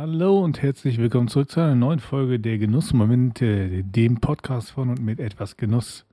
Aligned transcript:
Hallo 0.00 0.38
und 0.38 0.62
herzlich 0.62 0.98
willkommen 0.98 1.26
zurück 1.26 1.50
zu 1.50 1.58
einer 1.58 1.74
neuen 1.74 1.98
Folge 1.98 2.38
der 2.38 2.56
Genussmomente, 2.58 3.82
dem 3.82 4.20
Podcast 4.20 4.70
von 4.70 4.90
und 4.90 5.02
mit 5.02 5.18
etwas 5.18 5.56
Genuss. 5.56 6.06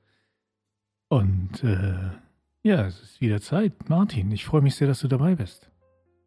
Und 1.08 1.64
äh, 1.64 1.94
ja, 2.64 2.88
es 2.88 3.00
ist 3.00 3.22
wieder 3.22 3.42
Zeit. 3.42 3.88
Martin, 3.88 4.32
ich 4.32 4.44
freue 4.44 4.64
mich 4.64 4.74
sehr, 4.74 4.88
dass 4.88 5.02
du 5.02 5.08
dabei 5.08 5.36
bist. 5.36 5.70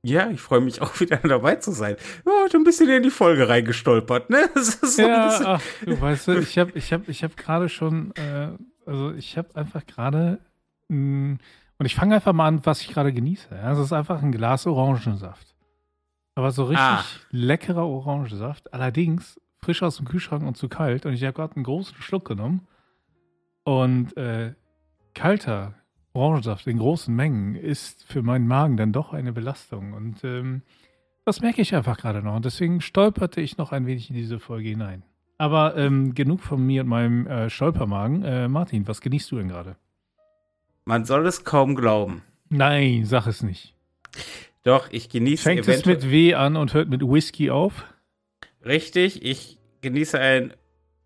Ja, 0.04 0.30
ich 0.30 0.40
freue 0.40 0.60
mich 0.60 0.80
auch 0.80 1.00
wieder 1.00 1.16
dabei 1.16 1.56
zu 1.56 1.72
sein. 1.72 1.96
Ja, 2.24 2.32
heute 2.44 2.58
ein 2.58 2.62
bisschen 2.62 2.88
in 2.90 3.02
die 3.02 3.10
Folge 3.10 3.48
reingestolpert, 3.48 4.30
ne? 4.30 4.48
Ja, 4.96 5.56
ach, 5.56 5.62
du 5.84 6.00
weißt 6.00 6.29
du, 6.29 6.38
ich 6.38 6.56
habe 6.59 6.70
ich 6.77 6.93
hab, 6.93 7.09
ich 7.09 7.25
hab 7.25 7.36
gerade 7.36 7.68
schon, 7.68 8.12
äh, 8.14 8.50
also 8.86 9.11
ich 9.14 9.36
habe 9.36 9.56
einfach 9.56 9.84
gerade, 9.84 10.38
mm, 10.86 11.32
und 11.79 11.86
ich 11.86 11.96
fange 11.96 12.14
einfach 12.14 12.32
mal 12.32 12.46
an, 12.46 12.64
was 12.64 12.82
ich 12.82 12.90
gerade 12.90 13.12
genieße. 13.12 13.48
Ja, 13.50 13.72
es 13.72 13.80
ist 13.80 13.93
einfach 13.93 14.22
ein 14.22 14.30
Glas 14.30 14.64
Orangensaft. 14.64 15.48
Aber 16.38 16.52
so 16.52 16.66
richtig 16.66 16.87
ah. 16.87 17.05
leckerer 17.33 17.84
Orangensaft. 17.84 18.73
Allerdings 18.73 19.41
frisch 19.60 19.83
aus 19.83 19.96
dem 19.96 20.06
Kühlschrank 20.06 20.45
und 20.45 20.56
zu 20.56 20.69
kalt. 20.69 21.05
Und 21.05 21.12
ich 21.12 21.24
habe 21.24 21.33
gerade 21.33 21.56
einen 21.56 21.65
großen 21.65 21.96
Schluck 22.01 22.29
genommen. 22.29 22.69
Und 23.65 24.16
äh, 24.16 24.55
kalter 25.15 25.74
Orangensaft 26.12 26.69
in 26.69 26.79
großen 26.79 27.12
Mengen 27.12 27.56
ist 27.56 28.05
für 28.05 28.23
meinen 28.23 28.46
Magen 28.46 28.77
dann 28.77 28.93
doch 28.93 29.12
eine 29.12 29.32
Belastung. 29.32 29.95
Und 29.95 30.23
ähm, 30.23 30.62
das 31.24 31.41
merke 31.41 31.60
ich 31.60 31.74
einfach 31.74 31.98
gerade 31.98 32.23
noch. 32.23 32.37
Und 32.37 32.45
deswegen 32.45 32.82
stolperte 32.82 33.41
ich 33.41 33.59
noch 33.59 33.73
ein 33.73 33.87
wenig 33.87 34.09
in 34.09 34.15
diese 34.15 34.38
Folge 34.38 34.68
hinein. 34.68 35.02
Aber 35.38 35.77
ähm, 35.77 36.15
genug 36.15 36.41
von 36.43 36.65
mir 36.65 36.82
und 36.82 36.88
meinem 36.88 37.27
äh, 37.27 37.51
Stolpermagen. 37.51 38.23
Äh, 38.23 38.46
Martin, 38.46 38.87
was 38.87 39.01
genießt 39.01 39.32
du 39.32 39.38
denn 39.38 39.48
gerade? 39.48 39.74
Man 40.84 41.05
soll 41.05 41.27
es 41.27 41.43
kaum 41.43 41.74
glauben. 41.74 42.23
Nein, 42.48 43.07
sag 43.07 43.27
es 43.27 43.43
nicht. 43.43 43.74
Doch, 44.62 44.88
ich 44.90 45.08
genieße. 45.08 45.42
Fängt 45.42 45.68
es 45.68 45.86
mit 45.86 46.10
W 46.10 46.34
an 46.34 46.56
und 46.56 46.74
hört 46.74 46.88
mit 46.88 47.02
Whisky 47.02 47.51
auf? 47.51 47.84
Richtig, 48.65 49.24
ich 49.24 49.59
genieße 49.80 50.18
einen 50.18 50.54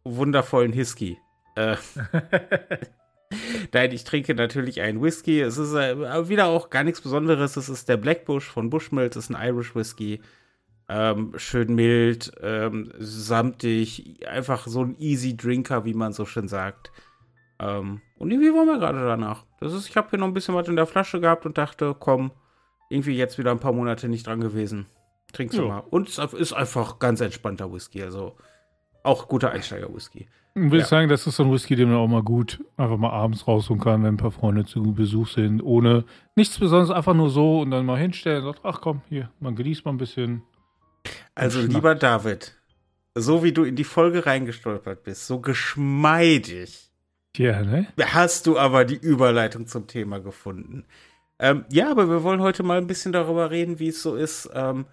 wundervollen 0.05 0.75
Whisky. 0.75 1.19
Äh, 1.55 1.77
Nein, 3.73 3.93
ich 3.93 4.05
trinke 4.05 4.35
natürlich 4.35 4.81
einen 4.81 5.03
Whisky. 5.03 5.41
Es 5.41 5.59
ist 5.59 5.75
äh, 5.75 6.29
wieder 6.29 6.47
auch 6.47 6.71
gar 6.71 6.85
nichts 6.85 7.01
Besonderes. 7.01 7.57
Es 7.57 7.69
ist 7.69 7.89
der 7.89 7.97
Blackbush 7.97 8.49
von 8.49 8.71
Bushmills. 8.71 9.17
Es 9.17 9.25
ist 9.25 9.35
ein 9.35 9.49
Irish 9.49 9.75
Whisky. 9.75 10.21
Ähm, 10.89 11.33
schön 11.37 11.75
mild, 11.75 12.33
ähm, 12.43 12.93
samtig, 12.99 14.27
einfach 14.29 14.67
so 14.67 14.83
ein 14.83 14.97
Easy 14.99 15.37
Drinker, 15.37 15.85
wie 15.85 15.95
man 15.95 16.13
so 16.13 16.27
schön 16.27 16.49
sagt. 16.49 16.93
Ähm, 17.59 18.03
und 18.19 18.31
irgendwie 18.31 18.53
waren 18.53 18.67
wir 18.67 18.79
gerade 18.79 19.01
danach. 19.01 19.47
Das 19.61 19.73
ist, 19.73 19.89
ich 19.89 19.97
habe 19.97 20.11
hier 20.11 20.19
noch 20.19 20.27
ein 20.27 20.35
bisschen 20.35 20.55
was 20.55 20.69
in 20.69 20.77
der 20.77 20.87
Flasche 20.87 21.21
gehabt 21.21 21.47
und 21.47 21.57
dachte, 21.57 21.97
komm, 21.99 22.33
irgendwie 22.93 23.17
jetzt 23.17 23.39
wieder 23.39 23.51
ein 23.51 23.61
paar 23.61 23.73
Monate 23.73 24.09
nicht 24.09 24.27
dran 24.27 24.41
gewesen. 24.41 24.87
Trinkst 25.33 25.57
du 25.57 25.63
ja. 25.63 25.69
mal. 25.69 25.79
Und 25.79 26.09
es 26.09 26.19
ist 26.19 26.53
einfach 26.53 26.99
ganz 26.99 27.21
entspannter 27.21 27.73
Whisky. 27.73 28.03
Also 28.03 28.37
auch 29.03 29.29
guter 29.29 29.51
Einsteiger-Whisky. 29.51 30.29
Will 30.55 30.81
ja. 30.81 30.87
sagen, 30.87 31.09
das 31.09 31.27
ist 31.27 31.37
so 31.37 31.45
ein 31.45 31.53
Whisky, 31.53 31.77
den 31.77 31.89
man 31.89 31.99
auch 31.99 32.09
mal 32.09 32.23
gut 32.23 32.63
einfach 32.77 32.99
mal 32.99 33.11
abends 33.11 33.49
rausholen 33.49 33.83
kann, 33.83 34.03
wenn 34.03 34.15
ein 34.15 34.19
paar 34.19 34.33
Freunde 34.33 34.67
zu 34.67 34.93
Besuch 34.93 35.29
sind, 35.29 35.63
ohne 35.63 36.05
nichts 36.37 36.59
Besonderes, 36.59 36.95
einfach 36.95 37.15
nur 37.15 37.31
so 37.31 37.61
und 37.61 37.71
dann 37.71 37.87
mal 37.87 37.99
hinstellen 37.99 38.45
und 38.45 38.57
sagt, 38.57 38.61
ach 38.65 38.81
komm, 38.83 39.01
hier, 39.09 39.31
man 39.41 39.57
genießt 39.57 39.85
mal 39.87 39.93
ein 39.93 39.97
bisschen. 39.97 40.43
Also 41.35 41.61
lieber 41.63 41.95
David, 41.95 42.55
so 43.15 43.43
wie 43.43 43.53
du 43.53 43.65
in 43.65 43.77
die 43.77 43.85
Folge 43.85 44.27
reingestolpert 44.27 45.03
bist, 45.05 45.27
so 45.27 45.41
geschmeidig. 45.41 46.91
Ja, 47.37 47.63
ne? 47.63 47.87
Hast 47.99 48.47
du 48.47 48.59
aber 48.59 48.85
die 48.85 48.97
Überleitung 48.97 49.67
zum 49.67 49.87
Thema 49.87 50.21
gefunden. 50.21 50.85
Ähm, 51.43 51.65
ja, 51.71 51.91
aber 51.91 52.09
wir 52.09 52.23
wollen 52.23 52.41
heute 52.41 52.63
mal 52.63 52.79
ein 52.79 52.87
bisschen 52.87 53.13
darüber 53.13 53.51
reden, 53.51 53.81
wie 53.81 53.89
es 53.89 54.01
so 54.01 54.15
ist, 54.15 54.49
ähm, 54.55 54.87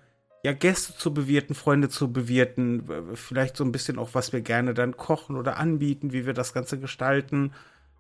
ja, 0.44 0.52
Gäste 0.52 0.98
zu 0.98 1.14
bewirten, 1.14 1.54
Freunde 1.54 1.90
zu 1.90 2.12
bewirten, 2.12 2.90
vielleicht 3.14 3.56
so 3.56 3.64
ein 3.64 3.72
bisschen 3.72 4.00
auch, 4.00 4.10
was 4.14 4.34
wir 4.34 4.42
gerne 4.42 4.74
dann 4.74 4.98
kochen 4.98 5.36
oder 5.36 5.58
anbieten, 5.58 6.12
wie 6.12 6.26
wir 6.26 6.34
das 6.34 6.52
Ganze 6.52 6.80
gestalten, 6.80 7.54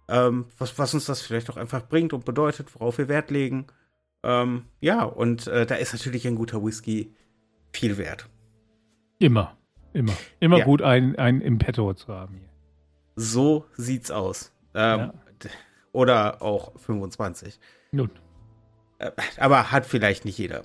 ähm, 0.08 0.46
was, 0.58 0.80
was 0.80 0.96
uns 0.96 1.06
das 1.06 1.22
vielleicht 1.22 1.52
auch 1.52 1.58
einfach 1.58 1.88
bringt 1.88 2.12
und 2.12 2.26
bedeutet, 2.26 2.74
worauf 2.74 2.98
wir 2.98 3.08
Wert 3.08 3.30
legen. 3.30 3.68
Ähm, 4.24 4.64
ja, 4.82 5.04
und 5.04 5.46
äh, 5.46 5.68
da 5.68 5.76
ist 5.76 5.94
natürlich 5.94 6.28
ein 6.28 6.36
guter 6.36 6.66
Whisky 6.66 7.14
viel 7.72 8.00
wert. 8.00 8.28
Immer, 9.20 9.56
immer. 9.94 10.14
Immer 10.40 10.58
ja. 10.58 10.66
gut, 10.66 10.82
einen, 10.82 11.16
einen 11.18 11.42
im 11.42 11.60
Petto 11.60 11.94
zu 11.94 12.12
haben 12.16 12.38
hier. 12.38 12.50
So 13.16 13.66
sieht's 13.78 14.10
aus. 14.10 14.52
Ähm, 14.74 15.00
ja. 15.00 15.14
Oder 15.92 16.42
auch 16.42 16.80
25. 16.80 17.60
Nun. 17.92 18.10
Äh, 19.00 19.12
aber 19.38 19.72
hat 19.72 19.86
vielleicht 19.86 20.26
nicht 20.26 20.38
jeder. 20.38 20.64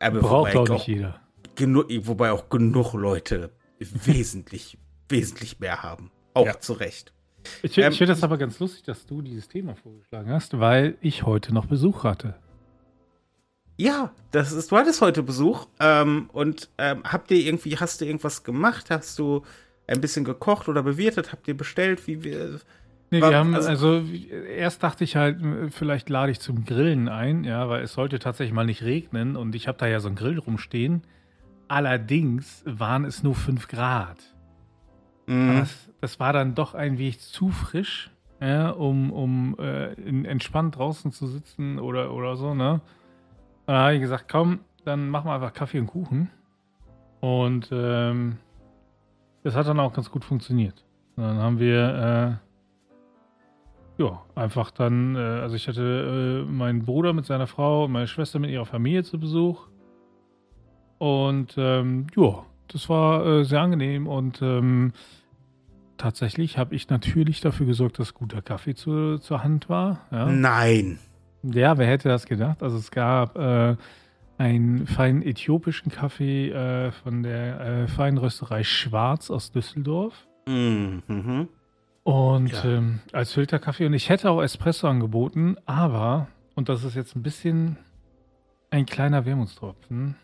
Aber 0.00 0.20
Braucht 0.20 0.56
auch 0.56 0.68
nicht 0.68 0.86
jeder. 0.86 1.20
Genug, 1.54 1.86
wobei 2.06 2.32
auch 2.32 2.48
genug 2.48 2.94
Leute 2.94 3.50
wesentlich, 3.78 4.78
wesentlich 5.08 5.60
mehr 5.60 5.82
haben. 5.82 6.10
Auch 6.32 6.46
ja. 6.46 6.58
zu 6.58 6.72
Recht. 6.72 7.12
Ich, 7.62 7.76
ähm, 7.76 7.92
ich 7.92 7.98
finde 7.98 8.14
das 8.14 8.22
aber 8.24 8.38
ganz 8.38 8.58
lustig, 8.58 8.84
dass 8.84 9.06
du 9.06 9.20
dieses 9.20 9.48
Thema 9.48 9.74
vorgeschlagen 9.76 10.30
hast, 10.30 10.58
weil 10.58 10.96
ich 11.00 11.24
heute 11.24 11.52
noch 11.52 11.66
Besuch 11.66 12.04
hatte. 12.04 12.36
Ja, 13.76 14.12
das 14.30 14.52
ist, 14.52 14.70
du 14.70 14.76
hattest 14.76 15.00
heute 15.00 15.22
Besuch 15.22 15.66
ähm, 15.80 16.30
und 16.32 16.70
ähm, 16.78 17.02
habt 17.04 17.30
ihr 17.30 17.38
irgendwie, 17.38 17.76
hast 17.76 18.00
du 18.00 18.04
irgendwas 18.04 18.44
gemacht? 18.44 18.90
Hast 18.90 19.18
du 19.18 19.42
ein 19.86 20.00
bisschen 20.00 20.24
gekocht 20.24 20.68
oder 20.68 20.82
bewirtet? 20.82 21.32
Habt 21.32 21.48
ihr 21.48 21.56
bestellt? 21.56 22.06
Wie 22.06 22.22
wir, 22.22 22.60
Nee, 23.14 23.20
wir 23.20 23.38
haben, 23.38 23.54
also, 23.54 23.68
also, 23.68 24.02
erst 24.56 24.82
dachte 24.82 25.04
ich 25.04 25.14
halt, 25.14 25.38
vielleicht 25.70 26.08
lade 26.08 26.32
ich 26.32 26.40
zum 26.40 26.64
Grillen 26.64 27.08
ein, 27.08 27.44
ja, 27.44 27.68
weil 27.68 27.84
es 27.84 27.92
sollte 27.92 28.18
tatsächlich 28.18 28.52
mal 28.52 28.66
nicht 28.66 28.82
regnen 28.82 29.36
und 29.36 29.54
ich 29.54 29.68
habe 29.68 29.78
da 29.78 29.86
ja 29.86 30.00
so 30.00 30.08
einen 30.08 30.16
Grill 30.16 30.36
rumstehen. 30.40 31.02
Allerdings 31.68 32.64
waren 32.66 33.04
es 33.04 33.22
nur 33.22 33.36
5 33.36 33.68
Grad. 33.68 34.18
Mhm. 35.26 35.58
Das, 35.60 35.90
das, 36.00 36.18
war 36.18 36.32
dann 36.32 36.56
doch 36.56 36.74
ein 36.74 36.98
wenig 36.98 37.20
zu 37.20 37.50
frisch, 37.50 38.10
ja, 38.40 38.70
um, 38.70 39.12
um 39.12 39.56
äh, 39.60 39.92
entspannt 39.92 40.76
draußen 40.76 41.12
zu 41.12 41.28
sitzen 41.28 41.78
oder, 41.78 42.12
oder 42.12 42.34
so, 42.34 42.52
ne? 42.52 42.80
Da 43.66 43.84
habe 43.84 43.94
ich 43.94 44.00
gesagt, 44.00 44.24
komm, 44.28 44.58
dann 44.84 45.08
machen 45.08 45.28
wir 45.28 45.34
einfach 45.34 45.52
Kaffee 45.52 45.78
und 45.78 45.86
Kuchen. 45.86 46.30
Und 47.20 47.68
ähm, 47.70 48.38
das 49.44 49.54
hat 49.54 49.68
dann 49.68 49.78
auch 49.78 49.92
ganz 49.92 50.10
gut 50.10 50.24
funktioniert. 50.24 50.84
Dann 51.14 51.38
haben 51.38 51.60
wir 51.60 52.40
äh, 52.42 52.43
ja, 53.96 54.22
einfach 54.34 54.70
dann, 54.70 55.14
äh, 55.14 55.18
also 55.18 55.56
ich 55.56 55.68
hatte 55.68 56.44
äh, 56.46 56.50
meinen 56.50 56.84
Bruder 56.84 57.12
mit 57.12 57.26
seiner 57.26 57.46
Frau 57.46 57.84
und 57.84 57.92
meine 57.92 58.06
Schwester 58.06 58.38
mit 58.38 58.50
ihrer 58.50 58.66
Familie 58.66 59.04
zu 59.04 59.18
Besuch. 59.18 59.68
Und 60.98 61.54
ähm, 61.56 62.06
ja, 62.16 62.44
das 62.68 62.88
war 62.88 63.24
äh, 63.26 63.44
sehr 63.44 63.60
angenehm 63.60 64.06
und 64.06 64.40
ähm, 64.42 64.92
tatsächlich 65.96 66.58
habe 66.58 66.74
ich 66.74 66.88
natürlich 66.88 67.40
dafür 67.40 67.66
gesorgt, 67.66 67.98
dass 67.98 68.14
guter 68.14 68.42
Kaffee 68.42 68.74
zu, 68.74 69.18
zur 69.18 69.44
Hand 69.44 69.68
war. 69.68 70.00
Ja. 70.10 70.26
Nein. 70.26 70.98
Ja, 71.42 71.76
wer 71.78 71.86
hätte 71.86 72.08
das 72.08 72.26
gedacht? 72.26 72.62
Also 72.62 72.78
es 72.78 72.90
gab 72.90 73.36
äh, 73.36 73.76
einen 74.38 74.86
feinen 74.86 75.22
äthiopischen 75.22 75.92
Kaffee 75.92 76.50
äh, 76.50 76.90
von 76.90 77.22
der 77.22 77.60
äh, 77.60 77.88
feinen 77.88 78.18
Rösterei 78.18 78.64
Schwarz 78.64 79.30
aus 79.30 79.52
Düsseldorf. 79.52 80.26
Mhm. 80.46 81.48
Und 82.04 82.52
ja. 82.52 82.64
ähm, 82.64 83.00
als 83.12 83.32
Filterkaffee. 83.32 83.86
Und 83.86 83.94
ich 83.94 84.08
hätte 84.08 84.30
auch 84.30 84.42
Espresso 84.42 84.86
angeboten, 84.86 85.56
aber, 85.66 86.28
und 86.54 86.68
das 86.68 86.84
ist 86.84 86.94
jetzt 86.94 87.16
ein 87.16 87.22
bisschen 87.22 87.78
ein 88.70 88.86
kleiner 88.86 89.24
Wermutstropfen, 89.24 90.16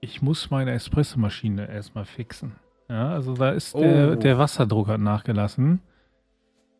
ich 0.00 0.20
muss 0.20 0.50
meine 0.50 0.72
Espressomaschine 0.72 1.68
erstmal 1.68 2.04
fixen. 2.04 2.52
Ja, 2.90 3.08
also 3.08 3.34
da 3.34 3.50
ist 3.50 3.74
oh. 3.74 3.80
der, 3.80 4.16
der 4.16 4.38
Wasserdruck 4.38 4.88
hat 4.88 5.00
nachgelassen. 5.00 5.80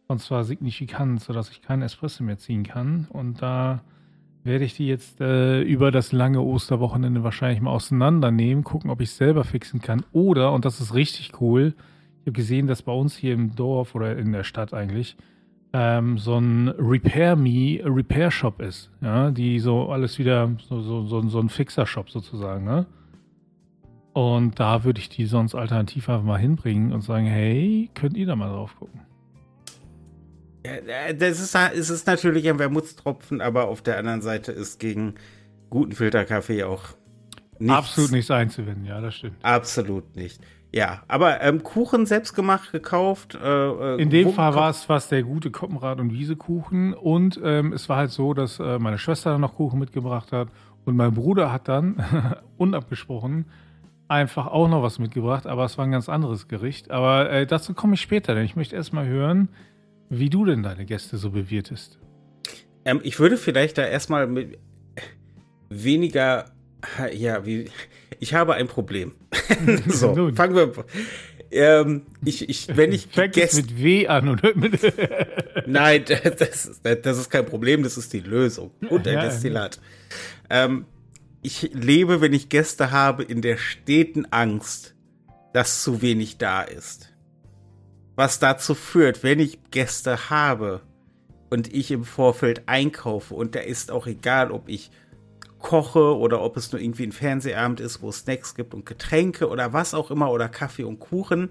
Und 0.07 0.21
zwar 0.21 0.45
signifikant, 0.45 1.23
sodass 1.23 1.51
ich 1.51 1.63
keinen 1.63 1.81
Espresso 1.81 2.23
mehr 2.23 2.37
ziehen 2.37 2.65
kann. 2.65 3.09
Und 3.11 3.41
da 3.41 3.83
werde 4.43 4.67
ich 4.67 4.75
die 4.77 4.87
jetzt 4.87 5.23
äh, 5.23 5.63
über 5.63 5.91
das 5.91 6.13
lange 6.13 6.43
Osterwochenende 6.43 7.25
wahrscheinlich 7.25 7.63
mal 7.63 7.71
auseinandernehmen, 7.71 8.63
gucken, 8.63 8.91
ob 8.91 9.01
ich 9.01 9.09
es 9.09 9.17
selber 9.17 9.45
fixen 9.45 9.81
kann. 9.81 10.05
Oder, 10.13 10.53
und 10.53 10.67
das 10.67 10.83
ist 10.83 10.93
richtig 10.93 11.41
cool, 11.41 11.75
ich 12.25 12.29
habe 12.29 12.37
gesehen, 12.39 12.67
dass 12.67 12.81
bei 12.81 12.93
uns 12.93 13.15
hier 13.15 13.35
im 13.35 13.55
Dorf 13.55 13.95
oder 13.95 14.17
in 14.17 14.33
der 14.33 14.45
Stadt 14.45 14.73
eigentlich 14.73 15.19
ähm, 15.75 16.17
so 16.17 16.39
ein 16.39 16.69
Repair 16.69 17.37
Me 17.37 17.81
Repair 17.85 18.31
Shop 18.31 18.63
ist, 18.63 18.91
ja, 19.03 19.31
die 19.31 19.61
so 19.61 19.91
alles 19.91 20.19
wieder 20.19 20.57
so, 20.67 20.81
so, 20.81 21.05
so, 21.05 21.29
so 21.29 21.39
ein 21.39 21.51
Fixer 21.51 21.85
Shop 21.85 22.09
sozusagen, 22.09 22.65
ne? 22.65 22.87
Und 24.15 24.59
da 24.59 24.85
würde 24.85 25.01
ich 25.01 25.11
die 25.11 25.27
sonst 25.27 25.55
alternativ 25.55 26.09
einfach 26.09 26.25
mal 26.25 26.39
hinbringen 26.39 26.95
und 26.95 27.03
sagen, 27.03 27.27
hey, 27.27 27.91
könnt 27.93 28.17
ihr 28.17 28.25
da 28.25 28.37
mal 28.37 28.49
drauf 28.49 28.75
gucken? 28.79 29.03
Ja, 30.65 31.13
das 31.13 31.41
ist, 31.41 31.55
es 31.55 31.91
ist 31.91 32.07
natürlich 32.07 32.49
ein 32.49 32.59
Wermutstropfen, 32.59 33.43
aber 33.43 33.69
auf 33.69 33.83
der 33.83 33.99
anderen 33.99 34.23
Seite 34.23 34.51
ist 34.51 34.81
gegen 34.81 35.17
guten 35.69 35.93
Filterkaffee 35.93 36.65
auch 36.65 36.85
nichts. 37.59 37.77
Absolut 37.77 38.13
nichts 38.13 38.31
einzuwenden, 38.31 38.87
ja, 38.87 39.03
das 39.03 39.17
stimmt. 39.17 39.37
Absolut 39.43 40.17
nicht. 40.17 40.41
Ja, 40.75 41.05
aber 41.07 41.41
ähm, 41.41 41.63
Kuchen 41.63 42.05
selbst 42.05 42.35
gemacht, 42.35 42.73
gekauft. 42.73 43.39
Äh, 43.41 43.47
äh 43.47 44.03
In 44.03 44.11
dem 44.11 44.33
Fall 44.33 44.57
war 44.57 44.71
es 44.71 44.89
was 44.89 45.09
der 45.09 45.23
gute 45.23 45.53
Koppenrad- 45.53 46.01
und 46.01 46.13
Wiesekuchen. 46.13 46.95
Und 46.95 47.41
ähm, 47.45 47.73
es 47.73 47.89
war 47.89 47.99
halt 47.99 48.11
so, 48.11 48.35
dass 48.35 48.59
äh, 48.59 48.81
meine 48.81 48.99
Schwester 48.99 49.31
dann 49.31 49.41
noch 49.41 49.55
Kuchen 49.55 49.79
mitgebracht 49.79 50.33
hat. 50.33 50.49
Und 50.85 50.97
mein 50.97 51.15
Bruder 51.15 51.53
hat 51.53 51.69
dann, 51.69 52.05
unabgesprochen, 52.57 53.45
einfach 54.09 54.49
auch 54.49 54.67
noch 54.67 54.83
was 54.83 54.99
mitgebracht, 54.99 55.47
aber 55.47 55.65
es 55.65 55.79
war 55.79 55.85
ein 55.85 55.93
ganz 55.93 56.09
anderes 56.09 56.49
Gericht. 56.49 56.91
Aber 56.91 57.31
äh, 57.31 57.47
dazu 57.47 57.73
komme 57.73 57.95
ich 57.95 58.01
später, 58.01 58.35
denn 58.35 58.45
ich 58.45 58.57
möchte 58.57 58.75
erstmal 58.75 59.07
hören, 59.07 59.51
wie 60.11 60.29
du 60.29 60.45
denn 60.45 60.65
deine 60.65 60.87
Gäste 60.87 61.19
so 61.19 61.31
bewirtest. 61.31 62.01
Ähm, 62.85 62.99
ich 63.05 63.21
würde 63.21 63.37
vielleicht 63.37 63.79
da 63.79 63.85
erstmal 63.85 64.27
mit 64.27 64.59
weniger, 65.69 66.47
ja, 67.13 67.45
wie, 67.47 67.71
ich 68.21 68.35
habe 68.35 68.55
ein 68.55 68.69
Problem. 68.69 69.13
so, 69.87 70.15
fangen 70.35 70.55
wir. 70.55 70.73
Ähm, 71.51 72.03
ich, 72.25 72.49
ich, 72.49 72.77
wenn 72.77 72.93
ich 72.93 73.07
Fängt 73.07 73.35
Gäste, 73.35 73.59
mit 73.59 73.83
W 73.83 74.09
an 74.09 74.29
oder 74.29 74.57
mit 74.57 74.81
Nein, 75.67 76.05
das, 76.07 76.81
das, 76.83 77.19
ist 77.19 77.31
kein 77.31 77.47
Problem, 77.47 77.83
das 77.83 77.97
ist 77.97 78.13
die 78.13 78.21
Lösung. 78.21 78.73
Und 78.89 79.07
ein 79.07 79.15
ja, 79.15 79.25
Destillat. 79.25 79.79
Ja. 80.51 80.65
Ähm, 80.65 80.87
ich 81.43 81.71
lebe, 81.75 82.21
wenn 82.21 82.33
ich 82.33 82.49
Gäste 82.49 82.91
habe, 82.91 83.23
in 83.23 83.43
der 83.43 83.59
steten 83.59 84.27
Angst, 84.31 84.95
dass 85.53 85.83
zu 85.83 86.03
wenig 86.03 86.39
da 86.39 86.63
ist. 86.63 87.13
Was 88.17 88.39
dazu 88.39 88.75
führt, 88.75 89.23
wenn 89.23 89.39
ich 89.39 89.59
Gäste 89.71 90.31
habe 90.31 90.81
und 91.51 91.73
ich 91.73 91.91
im 91.91 92.05
Vorfeld 92.05 92.63
einkaufe 92.67 93.35
und 93.35 93.55
da 93.55 93.61
ist 93.61 93.91
auch 93.91 94.07
egal, 94.07 94.51
ob 94.51 94.69
ich 94.69 94.91
koche 95.65 96.19
oder 96.19 96.43
ob 96.43 96.59
es 96.59 96.71
nur 96.73 96.81
irgendwie 96.81 97.05
ein 97.05 97.13
Fernsehabend 97.13 97.81
ist, 97.81 98.03
wo 98.03 98.11
es 98.11 98.19
Snacks 98.19 98.55
gibt 98.55 98.75
und 98.75 98.85
Getränke 98.85 99.49
oder 99.49 99.73
was 99.73 99.95
auch 99.95 100.11
immer 100.11 100.31
oder 100.31 100.49
Kaffee 100.49 100.85
und 100.85 101.01
Kuchen. 101.01 101.49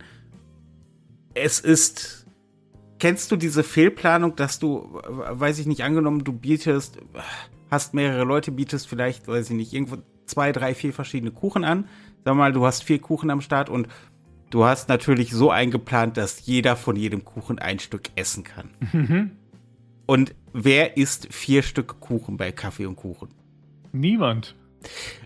Es 1.34 1.60
ist. 1.60 2.28
Kennst 3.00 3.32
du 3.32 3.36
diese 3.36 3.64
Fehlplanung, 3.64 4.36
dass 4.36 4.60
du, 4.60 5.02
weiß 5.04 5.60
ich 5.60 5.66
nicht, 5.66 5.84
angenommen, 5.84 6.24
du 6.24 6.32
bietest, 6.32 7.00
hast 7.70 7.94
mehrere 7.94 8.24
Leute, 8.24 8.52
bietest 8.52 8.88
vielleicht, 8.88 9.28
weiß 9.28 9.50
ich 9.50 9.58
nicht, 9.58 9.74
irgendwo 9.74 9.98
zwei, 10.26 10.54
drei, 10.54 10.74
vier 10.74 10.94
verschiedene 10.94 11.32
Kuchen 11.32 11.66
an. 11.66 11.90
Sag 12.24 12.36
mal, 12.36 12.54
du 12.54 12.66
hast 12.66 12.84
vier 12.84 13.00
Kuchen 13.02 13.30
am 13.30 13.42
Start 13.42 13.68
und 13.68 13.90
du 14.52 14.64
hast 14.64 14.88
natürlich 14.88 15.32
so 15.32 15.50
eingeplant, 15.50 16.16
dass 16.16 16.46
jeder 16.46 16.78
von 16.78 16.96
jedem 16.96 17.26
Kuchen 17.26 17.60
ein 17.60 17.80
Stück 17.80 18.10
essen 18.16 18.44
kann. 18.46 18.70
Mhm. 18.94 19.32
Und 20.06 20.36
wer 20.54 20.96
isst 20.96 21.34
vier 21.34 21.64
Stück 21.64 22.00
Kuchen 22.00 22.38
bei 22.38 22.54
Kaffee 22.54 22.86
und 22.86 22.96
Kuchen? 22.96 23.30
Niemand. 23.94 24.56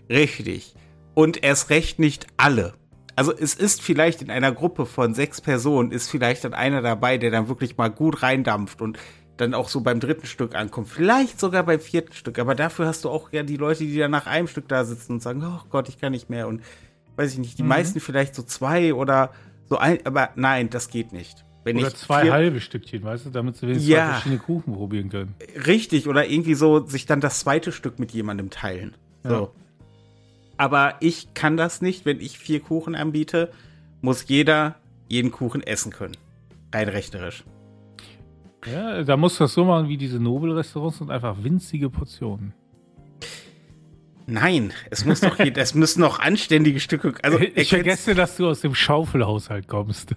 Richtig. 0.08 0.74
Und 1.14 1.42
erst 1.42 1.70
recht 1.70 1.98
nicht 1.98 2.26
alle. 2.36 2.74
Also 3.16 3.32
es 3.32 3.56
ist 3.56 3.82
vielleicht 3.82 4.22
in 4.22 4.30
einer 4.30 4.52
Gruppe 4.52 4.86
von 4.86 5.12
sechs 5.12 5.40
Personen, 5.40 5.90
ist 5.90 6.08
vielleicht 6.08 6.44
dann 6.44 6.54
einer 6.54 6.82
dabei, 6.82 7.18
der 7.18 7.32
dann 7.32 7.48
wirklich 7.48 7.76
mal 7.76 7.88
gut 7.88 8.22
reindampft 8.22 8.80
und 8.80 8.98
dann 9.38 9.54
auch 9.54 9.68
so 9.68 9.80
beim 9.80 9.98
dritten 9.98 10.26
Stück 10.26 10.54
ankommt. 10.54 10.88
Vielleicht 10.88 11.40
sogar 11.40 11.64
beim 11.64 11.80
vierten 11.80 12.12
Stück. 12.12 12.38
Aber 12.38 12.54
dafür 12.54 12.86
hast 12.86 13.04
du 13.04 13.10
auch 13.10 13.32
ja 13.32 13.42
die 13.42 13.56
Leute, 13.56 13.84
die 13.84 13.98
dann 13.98 14.10
nach 14.10 14.26
einem 14.26 14.46
Stück 14.46 14.68
da 14.68 14.84
sitzen 14.84 15.14
und 15.14 15.22
sagen, 15.22 15.42
oh 15.44 15.64
Gott, 15.70 15.88
ich 15.88 15.98
kann 15.98 16.12
nicht 16.12 16.30
mehr. 16.30 16.46
Und 16.46 16.62
weiß 17.16 17.32
ich 17.32 17.38
nicht, 17.38 17.58
die 17.58 17.62
mhm. 17.62 17.70
meisten 17.70 18.00
vielleicht 18.00 18.34
so 18.34 18.42
zwei 18.42 18.94
oder 18.94 19.32
so 19.68 19.78
ein, 19.78 20.04
aber 20.04 20.30
nein, 20.36 20.70
das 20.70 20.88
geht 20.88 21.12
nicht. 21.12 21.44
Wenn 21.64 21.76
oder 21.76 21.94
zwei 21.94 22.22
vier, 22.22 22.32
halbe 22.32 22.60
Stückchen, 22.60 23.02
weißt 23.02 23.26
du, 23.26 23.30
damit 23.30 23.56
sie 23.56 23.66
wenigstens 23.66 23.88
ja, 23.88 23.96
zwei 23.96 24.12
verschiedene 24.12 24.40
Kuchen 24.40 24.74
probieren 24.74 25.10
können. 25.10 25.34
Richtig, 25.66 26.08
oder 26.08 26.28
irgendwie 26.28 26.54
so 26.54 26.86
sich 26.86 27.06
dann 27.06 27.20
das 27.20 27.40
zweite 27.40 27.72
Stück 27.72 27.98
mit 27.98 28.12
jemandem 28.12 28.50
teilen. 28.50 28.94
So. 29.22 29.30
Ja. 29.30 29.48
Aber 30.56 30.94
ich 31.00 31.34
kann 31.34 31.56
das 31.56 31.82
nicht, 31.82 32.04
wenn 32.04 32.20
ich 32.20 32.38
vier 32.38 32.60
Kuchen 32.60 32.94
anbiete, 32.94 33.50
muss 34.00 34.28
jeder 34.28 34.76
jeden 35.08 35.30
Kuchen 35.30 35.62
essen 35.62 35.92
können. 35.92 36.16
Rein 36.72 36.88
rechnerisch. 36.88 37.44
Ja, 38.66 39.02
da 39.04 39.16
musst 39.16 39.38
du 39.38 39.44
das 39.44 39.54
so 39.54 39.64
machen 39.64 39.88
wie 39.88 39.96
diese 39.96 40.18
Nobel-Restaurants 40.18 41.00
und 41.00 41.10
einfach 41.10 41.42
winzige 41.42 41.90
Portionen. 41.90 42.52
Nein, 44.26 44.72
es 44.90 45.04
muss 45.04 45.20
doch, 45.20 45.38
es 45.54 45.74
müssen 45.74 46.00
noch 46.00 46.18
anständige 46.18 46.80
Stücke. 46.80 47.14
Also 47.22 47.38
ich 47.38 47.70
vergesse, 47.70 48.14
dass 48.14 48.36
du 48.36 48.48
aus 48.48 48.60
dem 48.60 48.74
Schaufelhaushalt 48.74 49.68
kommst. 49.68 50.14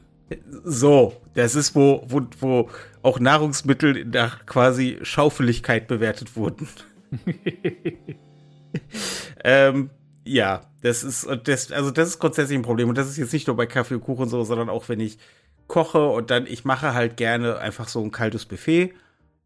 So, 0.63 1.13
das 1.33 1.55
ist, 1.55 1.75
wo, 1.75 2.03
wo, 2.07 2.21
wo 2.39 2.69
auch 3.01 3.19
Nahrungsmittel 3.19 4.05
nach 4.05 4.45
quasi 4.45 4.99
Schaufeligkeit 5.01 5.87
bewertet 5.87 6.35
wurden. 6.35 6.67
ähm, 9.43 9.89
ja, 10.25 10.61
das 10.81 11.03
ist, 11.03 11.27
das, 11.43 11.71
also 11.71 11.91
das 11.91 12.09
ist 12.09 12.19
grundsätzlich 12.19 12.57
ein 12.57 12.63
Problem. 12.63 12.89
Und 12.89 12.97
das 12.97 13.09
ist 13.09 13.17
jetzt 13.17 13.33
nicht 13.33 13.47
nur 13.47 13.55
bei 13.55 13.65
Kaffee 13.65 13.95
und 13.95 14.01
Kuchen 14.01 14.29
so, 14.29 14.43
sondern 14.43 14.69
auch 14.69 14.89
wenn 14.89 14.99
ich 14.99 15.17
koche 15.67 16.05
und 16.09 16.31
dann, 16.31 16.47
ich 16.47 16.65
mache 16.65 16.93
halt 16.93 17.17
gerne 17.17 17.57
einfach 17.57 17.87
so 17.87 18.03
ein 18.03 18.11
kaltes 18.11 18.45
Buffet, 18.45 18.93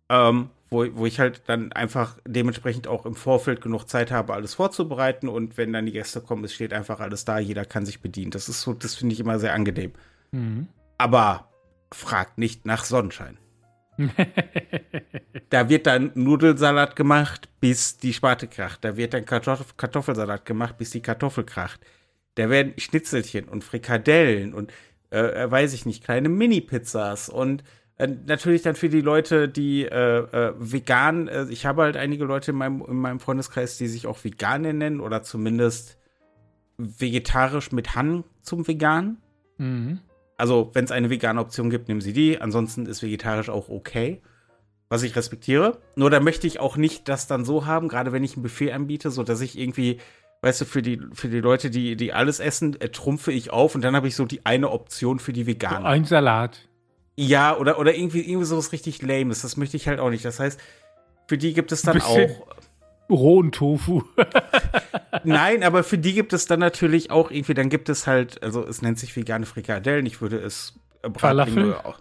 ähm, 0.10 0.50
wo, 0.70 0.86
wo 0.96 1.06
ich 1.06 1.20
halt 1.20 1.44
dann 1.48 1.72
einfach 1.72 2.18
dementsprechend 2.26 2.88
auch 2.88 3.06
im 3.06 3.16
Vorfeld 3.16 3.62
genug 3.62 3.86
Zeit 3.86 4.12
habe, 4.12 4.34
alles 4.34 4.56
vorzubereiten. 4.56 5.30
Und 5.30 5.58
wenn 5.58 5.72
dann 5.72 5.86
die 5.86 5.92
Gäste 5.92 6.22
kommen, 6.22 6.44
es 6.44 6.54
steht 6.54 6.74
einfach 6.74 7.00
alles 7.00 7.26
da, 7.26 7.40
jeder 7.40 7.66
kann 7.66 7.86
sich 7.86 8.02
bedienen. 8.02 8.32
Das 8.32 8.50
ist 8.50 8.62
so, 8.62 8.74
das 8.74 8.96
finde 8.96 9.14
ich 9.14 9.20
immer 9.20 9.40
sehr 9.40 9.54
angenehm. 9.54 9.94
Mhm. 10.32 10.68
Aber 10.98 11.50
fragt 11.92 12.38
nicht 12.38 12.66
nach 12.66 12.84
Sonnenschein. 12.84 13.38
da 15.50 15.70
wird 15.70 15.88
dann 15.88 16.12
Nudelsalat 16.16 16.96
gemacht, 16.96 17.50
bis 17.62 17.98
die 17.98 18.14
Sparte 18.14 18.48
kracht. 18.48 18.84
Da 18.84 18.98
wird 18.98 19.14
dann 19.14 19.26
Kartoff 19.26 19.78
Kartoffelsalat 19.78 20.46
gemacht, 20.46 20.78
bis 20.78 20.90
die 20.90 21.02
Kartoffel 21.02 21.46
kracht. 21.46 21.80
Da 22.36 22.50
werden 22.50 22.74
Schnitzelchen 22.78 23.46
und 23.46 23.64
Frikadellen 23.64 24.54
und, 24.54 24.74
äh, 25.12 25.44
äh 25.44 25.52
weiß 25.52 25.74
ich 25.74 25.86
nicht, 25.86 26.04
kleine 26.04 26.28
Mini-Pizzas 26.28 27.30
und 27.30 27.64
äh, 27.98 28.08
natürlich 28.08 28.62
dann 28.62 28.76
für 28.76 28.90
die 28.90 29.02
Leute, 29.02 29.48
die 29.48 29.86
äh, 29.86 30.18
äh 30.20 30.54
vegan, 30.58 31.30
ich 31.50 31.66
habe 31.66 31.84
halt 31.84 31.96
einige 31.96 32.26
Leute 32.26 32.52
in 32.52 32.58
meinem, 32.58 32.84
in 32.86 32.98
meinem 32.98 33.22
Freundeskreis, 33.22 33.78
die 33.78 33.88
sich 33.88 34.08
auch 34.08 34.24
vegan 34.24 34.64
nennen 34.64 35.00
oder 35.00 35.24
zumindest 35.24 35.98
vegetarisch 36.78 37.72
mit 37.72 37.96
Hang 37.96 38.26
zum 38.42 38.68
Vegan. 38.68 39.22
Mhm. 39.58 40.02
Also, 40.38 40.72
wenn 40.74 40.86
es 40.86 40.92
eine 40.92 41.10
vegane 41.10 41.40
Option 41.40 41.70
gibt, 41.70 41.88
nehmen 41.88 42.02
Sie 42.02 42.14
die. 42.14 42.42
Ansonsten 42.42 42.86
ist 42.86 43.02
vegetarisch 43.02 43.50
auch 43.50 43.70
okay. 43.70 44.22
Was 44.90 45.04
ich 45.04 45.16
respektiere. 45.16 45.80
Nur 45.96 46.10
da 46.10 46.20
möchte 46.20 46.46
ich 46.46 46.60
auch 46.60 46.78
nicht 46.78 47.10
das 47.10 47.28
dann 47.28 47.44
so 47.44 47.66
haben, 47.66 47.88
gerade 47.88 48.12
wenn 48.12 48.24
ich 48.24 48.38
ein 48.38 48.44
Buffet 48.44 48.72
anbiete, 48.72 49.10
so 49.10 49.24
dass 49.24 49.42
ich 49.42 49.58
irgendwie, 49.58 50.00
weißt 50.42 50.62
du, 50.62 50.66
für 50.66 50.82
die, 50.84 51.02
für 51.14 51.28
die 51.28 51.40
Leute, 51.40 51.72
die, 51.72 51.96
die 51.96 52.14
alles 52.14 52.40
essen, 52.40 52.80
äh, 52.80 52.90
trumpfe 52.90 53.32
ich 53.32 53.50
auf 53.50 53.74
und 53.74 53.82
dann 53.84 53.96
habe 53.96 54.08
ich 54.08 54.16
so 54.16 54.26
die 54.26 54.46
eine 54.46 54.70
Option 54.70 55.18
für 55.18 55.34
die 55.34 55.48
Veganer. 55.48 55.88
Ein 55.88 56.06
Salat. 56.06 56.70
Ja, 57.16 57.58
oder, 57.58 57.80
oder 57.80 57.96
irgendwie, 57.96 58.22
irgendwie 58.22 58.46
sowas 58.46 58.74
richtig 58.74 59.02
Lames. 59.02 59.42
Das 59.42 59.58
möchte 59.58 59.78
ich 59.78 59.88
halt 59.88 60.00
auch 60.00 60.10
nicht. 60.10 60.24
Das 60.24 60.40
heißt, 60.40 60.60
für 61.28 61.38
die 61.38 61.54
gibt 61.54 61.72
es 61.72 61.82
dann 61.82 62.02
auch 62.02 62.30
rohen 63.10 63.52
Tofu. 63.52 64.04
Nein, 65.24 65.64
aber 65.64 65.84
für 65.84 65.98
die 65.98 66.14
gibt 66.14 66.34
es 66.34 66.46
dann 66.46 66.60
natürlich 66.60 67.12
auch 67.12 67.32
irgendwie, 67.32 67.54
dann 67.54 67.70
gibt 67.70 67.90
es 67.90 68.08
halt, 68.08 68.42
also 68.44 68.66
es 68.66 68.82
nennt 68.82 69.00
sich 69.00 69.16
vegane 69.16 69.46
Frikadellen, 69.46 70.06
ich 70.06 70.22
würde 70.22 70.38
es 70.38 70.80
äh, 71.02 71.10
Bratlinge 71.10 71.86
auch. 71.86 72.00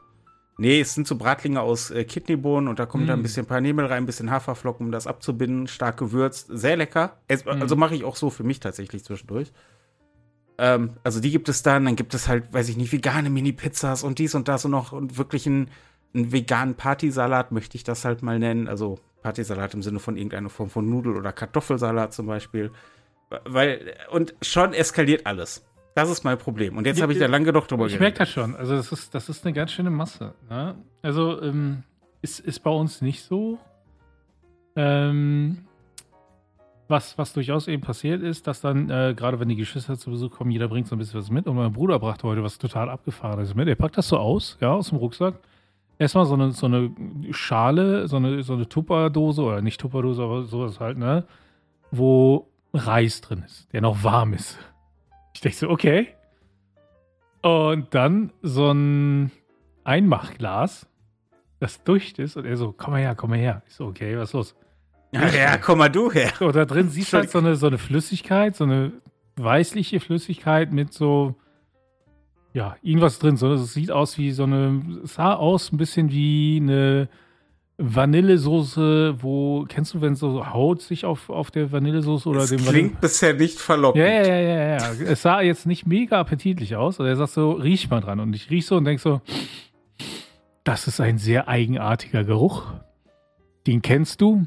Nee, 0.56 0.80
es 0.80 0.94
sind 0.94 1.08
so 1.08 1.16
Bratlinge 1.16 1.60
aus 1.60 1.90
äh, 1.90 2.04
Kidneybohnen 2.04 2.68
und 2.68 2.78
da 2.78 2.86
kommt 2.86 3.04
mm. 3.04 3.06
dann 3.08 3.20
ein 3.20 3.22
bisschen 3.22 3.44
Paniermehl 3.44 3.86
rein, 3.86 4.04
ein 4.04 4.06
bisschen 4.06 4.30
Haferflocken, 4.30 4.86
um 4.86 4.92
das 4.92 5.08
abzubinden, 5.08 5.66
stark 5.66 5.96
gewürzt, 5.96 6.46
sehr 6.52 6.76
lecker. 6.76 7.18
Es, 7.26 7.44
mm. 7.44 7.48
Also 7.60 7.74
mache 7.74 7.96
ich 7.96 8.04
auch 8.04 8.14
so 8.14 8.30
für 8.30 8.44
mich 8.44 8.60
tatsächlich 8.60 9.04
zwischendurch. 9.04 9.52
Ähm, 10.58 10.90
also 11.02 11.20
die 11.20 11.32
gibt 11.32 11.48
es 11.48 11.64
dann, 11.64 11.84
dann 11.84 11.96
gibt 11.96 12.14
es 12.14 12.28
halt, 12.28 12.52
weiß 12.52 12.68
ich 12.68 12.76
nicht, 12.76 12.92
vegane 12.92 13.30
Mini-Pizzas 13.30 14.04
und 14.04 14.20
dies 14.20 14.36
und 14.36 14.46
das 14.46 14.64
und 14.64 14.70
noch 14.70 14.92
und 14.92 15.18
wirklich 15.18 15.46
einen, 15.46 15.70
einen 16.14 16.30
veganen 16.30 16.76
Partysalat 16.76 17.50
möchte 17.50 17.76
ich 17.76 17.82
das 17.82 18.04
halt 18.04 18.22
mal 18.22 18.38
nennen. 18.38 18.68
Also 18.68 19.00
Partysalat 19.24 19.72
im 19.72 19.82
Sinne 19.82 20.00
von 20.00 20.16
irgendeiner 20.16 20.50
Form 20.50 20.68
von 20.68 20.88
Nudel- 20.88 21.16
oder 21.16 21.32
Kartoffelsalat 21.32 22.12
zum 22.12 22.26
Beispiel. 22.26 22.70
Weil, 23.46 23.94
und 24.10 24.34
schon 24.42 24.74
eskaliert 24.74 25.26
alles. 25.26 25.66
Das 25.94 26.10
ist 26.10 26.24
mein 26.24 26.36
Problem. 26.36 26.76
Und 26.76 26.86
jetzt 26.86 27.00
habe 27.00 27.12
ich 27.12 27.18
da 27.18 27.26
lange 27.26 27.46
genug 27.46 27.66
drüber 27.66 27.84
geredet. 27.84 27.94
Ich 27.94 28.00
merke 28.00 28.18
das 28.18 28.28
schon. 28.28 28.54
Also, 28.54 28.76
das 28.76 28.92
ist, 28.92 29.14
das 29.14 29.28
ist 29.30 29.44
eine 29.44 29.54
ganz 29.54 29.72
schöne 29.72 29.90
Masse. 29.90 30.34
Ne? 30.50 30.74
Also, 31.02 31.40
ähm, 31.40 31.84
ist, 32.20 32.38
ist 32.40 32.60
bei 32.60 32.70
uns 32.70 33.00
nicht 33.00 33.22
so. 33.22 33.58
Ähm, 34.76 35.64
was, 36.88 37.16
was 37.16 37.32
durchaus 37.32 37.66
eben 37.66 37.82
passiert 37.82 38.22
ist, 38.22 38.46
dass 38.46 38.60
dann, 38.60 38.90
äh, 38.90 39.14
gerade 39.16 39.40
wenn 39.40 39.48
die 39.48 39.56
Geschwister 39.56 39.96
zu 39.96 40.10
Besuch 40.10 40.32
kommen, 40.32 40.50
jeder 40.50 40.68
bringt 40.68 40.86
so 40.86 40.96
ein 40.96 40.98
bisschen 40.98 41.18
was 41.18 41.30
mit. 41.30 41.46
Und 41.46 41.56
mein 41.56 41.72
Bruder 41.72 41.98
brachte 41.98 42.26
heute 42.26 42.42
was 42.42 42.58
total 42.58 42.90
abgefahrenes 42.90 43.54
mit. 43.54 43.68
Er 43.68 43.74
packt 43.74 43.96
das 43.96 44.08
so 44.08 44.18
aus, 44.18 44.58
ja, 44.60 44.72
aus 44.72 44.90
dem 44.90 44.98
Rucksack 44.98 45.36
erstmal 45.98 46.26
so 46.26 46.34
eine, 46.34 46.52
so 46.52 46.66
eine 46.66 46.90
Schale, 47.30 48.08
so 48.08 48.16
eine, 48.16 48.42
so 48.42 48.54
eine 48.54 48.68
Tupperdose, 48.68 49.42
oder 49.42 49.62
nicht 49.62 49.80
Tupperdose, 49.80 50.22
aber 50.22 50.44
sowas 50.44 50.80
halt, 50.80 50.98
ne? 50.98 51.24
Wo 51.90 52.48
Reis 52.72 53.20
drin 53.20 53.42
ist, 53.44 53.72
der 53.72 53.80
noch 53.80 54.02
warm 54.02 54.32
ist. 54.34 54.58
Ich 55.34 55.40
denke 55.40 55.56
so, 55.56 55.68
okay. 55.68 56.08
Und 57.42 57.94
dann 57.94 58.32
so 58.42 58.72
ein 58.72 59.30
Einmachglas, 59.84 60.86
das 61.60 61.84
durch 61.84 62.14
ist, 62.18 62.36
und 62.36 62.46
er 62.46 62.56
so, 62.56 62.74
komm 62.76 62.92
mal 62.92 63.00
her, 63.00 63.14
komm 63.14 63.30
mal 63.30 63.38
her. 63.38 63.62
Ich 63.68 63.74
so, 63.74 63.86
okay, 63.86 64.16
was 64.16 64.30
ist 64.30 64.34
los? 64.34 64.56
Ja, 65.12 65.28
ja 65.28 65.56
komm 65.58 65.78
mal 65.78 65.90
du 65.90 66.10
her. 66.10 66.32
So, 66.38 66.50
da 66.50 66.64
drin 66.64 66.88
siehst 66.88 67.12
du 67.12 67.18
halt 67.18 67.30
so 67.30 67.38
eine, 67.38 67.54
so 67.56 67.66
eine 67.68 67.78
Flüssigkeit, 67.78 68.56
so 68.56 68.64
eine 68.64 68.92
weißliche 69.36 70.00
Flüssigkeit 70.00 70.72
mit 70.72 70.92
so 70.92 71.36
ja, 72.54 72.76
irgendwas 72.82 73.18
drin. 73.18 73.36
So, 73.36 73.52
es 73.52 73.74
sieht 73.74 73.90
aus 73.90 74.16
wie 74.16 74.30
so 74.30 74.44
eine, 74.44 75.00
es 75.02 75.14
sah 75.14 75.34
aus 75.34 75.72
ein 75.72 75.76
bisschen 75.76 76.10
wie 76.10 76.60
eine 76.62 77.08
Vanillesoße, 77.78 79.16
wo, 79.20 79.64
kennst 79.68 79.94
du, 79.94 80.00
wenn 80.00 80.14
so 80.14 80.46
Haut 80.46 80.80
sich 80.80 81.04
auf, 81.04 81.28
auf 81.28 81.50
der 81.50 81.72
Vanillesoße 81.72 82.28
oder 82.28 82.40
das 82.40 82.50
dem 82.50 82.60
klingt 82.60 82.74
Vanille 82.74 83.00
bisher 83.00 83.34
nicht 83.34 83.58
verlockend. 83.58 84.04
Ja, 84.04 84.08
ja, 84.08 84.24
ja, 84.24 84.36
ja, 84.36 84.78
ja. 84.78 84.92
Es 85.04 85.22
sah 85.22 85.40
jetzt 85.40 85.66
nicht 85.66 85.84
mega 85.84 86.20
appetitlich 86.20 86.76
aus. 86.76 87.00
Also 87.00 87.08
er 87.08 87.16
sagt 87.16 87.32
so, 87.32 87.50
riech 87.50 87.90
mal 87.90 88.00
dran. 88.00 88.20
Und 88.20 88.32
ich 88.36 88.48
riech 88.50 88.66
so 88.66 88.76
und 88.76 88.84
denk 88.84 89.00
so, 89.00 89.20
das 90.62 90.86
ist 90.86 91.00
ein 91.00 91.18
sehr 91.18 91.48
eigenartiger 91.48 92.22
Geruch. 92.22 92.72
Den 93.66 93.82
kennst 93.82 94.20
du. 94.20 94.46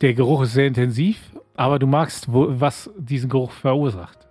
Der 0.00 0.14
Geruch 0.14 0.42
ist 0.42 0.52
sehr 0.52 0.68
intensiv, 0.68 1.18
aber 1.56 1.80
du 1.80 1.88
magst, 1.88 2.26
was 2.28 2.88
diesen 2.96 3.28
Geruch 3.28 3.50
verursacht. 3.50 4.28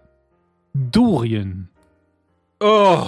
Durien. 0.74 1.68
Oh. 2.60 3.08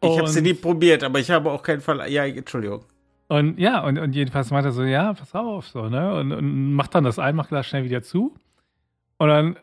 Ich 0.00 0.18
habe 0.18 0.28
sie 0.28 0.42
nie 0.42 0.54
probiert, 0.54 1.02
aber 1.02 1.18
ich 1.18 1.30
habe 1.30 1.50
auch 1.50 1.62
keinen 1.62 1.80
Fall. 1.80 2.08
Ja, 2.10 2.24
Entschuldigung. 2.24 2.84
Und 3.28 3.58
ja, 3.58 3.84
und, 3.84 3.98
und 3.98 4.14
jedenfalls 4.14 4.50
meint 4.50 4.64
er 4.64 4.72
so, 4.72 4.82
ja, 4.84 5.12
pass 5.12 5.34
auf, 5.34 5.68
so, 5.68 5.88
ne? 5.88 6.14
Und, 6.14 6.32
und 6.32 6.74
macht 6.74 6.94
dann 6.94 7.04
das 7.04 7.18
Einmachglas 7.18 7.66
schnell 7.66 7.84
wieder 7.84 8.02
zu. 8.02 8.34
Und 9.18 9.28
dann 9.28 9.56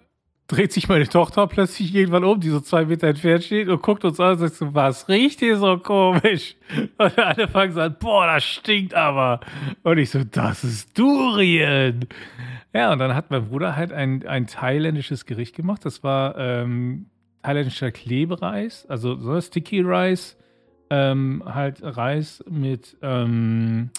dreht 0.47 0.71
sich 0.71 0.87
meine 0.87 1.07
Tochter 1.07 1.47
plötzlich 1.47 1.95
irgendwann 1.95 2.23
um, 2.23 2.39
die 2.39 2.49
so 2.49 2.59
zwei 2.59 2.85
Meter 2.85 3.07
entfernt 3.07 3.43
steht 3.43 3.67
und 3.67 3.81
guckt 3.81 4.05
uns 4.05 4.19
an 4.19 4.33
und 4.33 4.39
sagt 4.39 4.53
so, 4.55 4.75
was 4.75 5.09
riecht 5.09 5.39
hier 5.39 5.57
so 5.57 5.77
komisch? 5.77 6.55
Und 6.97 7.17
alle 7.17 7.47
fangen 7.47 7.73
so 7.73 7.81
an, 7.81 7.95
boah, 7.99 8.27
das 8.27 8.43
stinkt 8.43 8.93
aber. 8.93 9.39
Und 9.81 9.97
ich 9.97 10.11
so, 10.11 10.23
das 10.23 10.63
ist 10.63 10.97
Durien. 10.97 12.07
Ja, 12.73 12.91
und 12.91 12.99
dann 12.99 13.15
hat 13.15 13.31
mein 13.31 13.47
Bruder 13.47 13.75
halt 13.75 13.91
ein, 13.91 14.27
ein 14.27 14.45
thailändisches 14.45 15.25
Gericht 15.25 15.55
gemacht. 15.55 15.83
Das 15.85 16.03
war 16.03 16.37
ähm, 16.37 17.07
thailändischer 17.45 17.91
Klebereis, 17.91 18.85
also 18.87 19.15
so 19.19 19.39
Sticky 19.39 19.81
Rice 19.81 20.35
ähm, 20.89 21.43
halt 21.45 21.79
Reis 21.83 22.43
mit 22.49 22.97
ähm, 23.01 23.91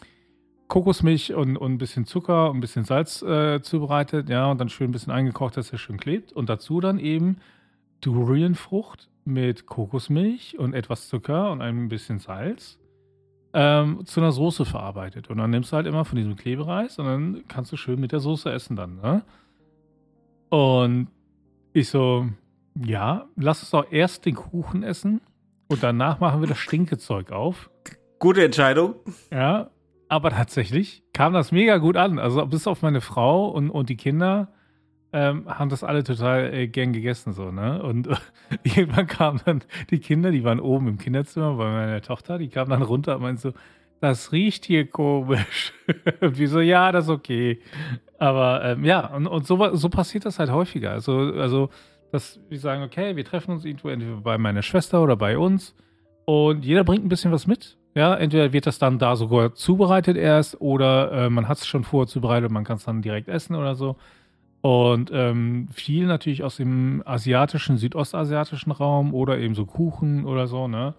Kokosmilch 0.68 1.32
und, 1.32 1.56
und 1.56 1.74
ein 1.74 1.78
bisschen 1.78 2.06
Zucker 2.06 2.50
und 2.50 2.58
ein 2.58 2.60
bisschen 2.60 2.84
Salz 2.84 3.22
äh, 3.22 3.62
zubereitet, 3.62 4.28
ja, 4.28 4.50
und 4.50 4.60
dann 4.60 4.68
schön 4.68 4.88
ein 4.88 4.92
bisschen 4.92 5.12
eingekocht, 5.12 5.56
dass 5.56 5.70
er 5.70 5.78
schön 5.78 5.96
klebt. 5.96 6.32
Und 6.32 6.48
dazu 6.48 6.80
dann 6.80 6.98
eben 6.98 7.38
Durianfrucht 8.00 9.08
mit 9.24 9.66
Kokosmilch 9.66 10.58
und 10.58 10.74
etwas 10.74 11.08
Zucker 11.08 11.52
und 11.52 11.62
ein 11.62 11.88
bisschen 11.88 12.18
Salz 12.18 12.78
ähm, 13.52 14.04
zu 14.06 14.20
einer 14.20 14.32
Soße 14.32 14.64
verarbeitet. 14.64 15.30
Und 15.30 15.38
dann 15.38 15.50
nimmst 15.50 15.70
du 15.70 15.76
halt 15.76 15.86
immer 15.86 16.04
von 16.04 16.16
diesem 16.16 16.34
Klebereis 16.34 16.98
und 16.98 17.06
dann 17.06 17.44
kannst 17.46 17.70
du 17.70 17.76
schön 17.76 18.00
mit 18.00 18.10
der 18.10 18.20
Soße 18.20 18.50
essen 18.50 18.74
dann, 18.74 18.96
ne? 18.96 19.22
Und 20.48 21.08
ich 21.72 21.88
so, 21.88 22.28
ja, 22.85 23.28
lass 23.37 23.61
uns 23.61 23.71
doch 23.71 23.90
erst 23.90 24.26
den 24.26 24.35
Kuchen 24.35 24.83
essen 24.83 25.21
und 25.68 25.83
danach 25.83 26.21
machen 26.21 26.40
wir 26.40 26.49
das 26.49 26.59
Stinkezeug 26.59 27.33
auf. 27.33 27.71
Gute 28.18 28.45
Entscheidung. 28.45 28.95
Ja, 29.30 29.71
aber 30.09 30.30
tatsächlich 30.30 31.02
kam 31.12 31.33
das 31.33 31.52
mega 31.52 31.78
gut 31.78 31.97
an. 31.97 32.18
Also 32.18 32.45
bis 32.47 32.66
auf 32.66 32.83
meine 32.83 33.00
Frau 33.00 33.49
und, 33.49 33.71
und 33.71 33.88
die 33.88 33.97
Kinder 33.97 34.49
ähm, 35.12 35.47
haben 35.47 35.71
das 35.71 35.85
alle 35.85 36.04
total 36.04 36.52
äh, 36.52 36.68
gern 36.68 36.92
gegessen 36.92 37.33
so, 37.33 37.50
ne? 37.50 37.83
Und 37.83 38.09
äh, 38.09 38.16
irgendwann 38.62 39.06
kamen 39.06 39.40
dann 39.45 39.62
die 39.90 39.99
Kinder, 39.99 40.30
die 40.30 40.45
waren 40.45 40.61
oben 40.61 40.88
im 40.88 40.99
Kinderzimmer 40.99 41.54
bei 41.56 41.71
meiner 41.71 42.02
Tochter, 42.02 42.38
die 42.38 42.49
kamen 42.49 42.71
dann 42.71 42.83
runter 42.83 43.16
und 43.16 43.23
meinten 43.23 43.40
so, 43.40 43.52
das 44.00 44.33
riecht 44.33 44.64
hier 44.66 44.88
komisch. 44.88 45.73
und 46.21 46.38
wir 46.38 46.49
so, 46.49 46.61
ja, 46.61 46.92
das 46.92 47.04
ist 47.04 47.11
okay. 47.11 47.61
Aber 48.18 48.64
ähm, 48.64 48.85
ja, 48.85 49.06
und, 49.06 49.26
und 49.26 49.47
so, 49.47 49.75
so 49.75 49.88
passiert 49.88 50.25
das 50.25 50.38
halt 50.38 50.50
häufiger. 50.50 50.90
Also, 50.92 51.16
also, 51.18 51.71
dass 52.12 52.40
wir 52.48 52.58
sagen, 52.58 52.82
okay, 52.82 53.16
wir 53.16 53.25
treffen 53.25 53.52
uns 53.52 53.64
irgendwo 53.64 53.88
entweder 53.88 54.16
bei 54.16 54.38
meiner 54.38 54.62
Schwester 54.62 55.02
oder 55.02 55.16
bei 55.16 55.38
uns 55.38 55.75
und 56.25 56.64
jeder 56.64 56.84
bringt 56.84 57.04
ein 57.04 57.08
bisschen 57.08 57.32
was 57.32 57.46
mit. 57.46 57.76
Ja, 57.94 58.14
entweder 58.14 58.52
wird 58.52 58.66
das 58.66 58.78
dann 58.78 58.98
da 58.98 59.16
sogar 59.16 59.54
zubereitet 59.54 60.16
erst 60.18 60.60
oder 60.60 61.12
äh, 61.12 61.30
man 61.30 61.48
hat 61.48 61.58
es 61.58 61.66
schon 61.66 61.82
vorher 61.82 62.06
zubereitet 62.06 62.48
und 62.48 62.54
man 62.54 62.64
kann 62.64 62.76
es 62.76 62.84
dann 62.84 63.00
direkt 63.00 63.28
essen 63.28 63.54
oder 63.56 63.75
so. 63.75 63.96
Und 64.60 65.10
ähm, 65.14 65.68
viel 65.72 66.06
natürlich 66.06 66.42
aus 66.42 66.56
dem 66.56 67.02
asiatischen, 67.06 67.78
südostasiatischen 67.78 68.72
Raum 68.72 69.14
oder 69.14 69.38
eben 69.38 69.54
so 69.54 69.64
Kuchen 69.64 70.26
oder 70.26 70.46
so, 70.46 70.68
ne? 70.68 70.94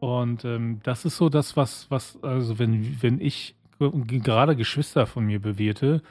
Und 0.00 0.44
ähm, 0.44 0.80
das 0.82 1.04
ist 1.04 1.16
so 1.16 1.28
das, 1.28 1.56
was, 1.56 1.90
was, 1.90 2.18
also 2.22 2.58
wenn, 2.58 3.02
wenn 3.02 3.20
ich 3.20 3.56
gerade 3.78 4.56
Geschwister 4.56 5.06
von 5.06 5.26
mir 5.26 5.40
bewirte, 5.40 6.02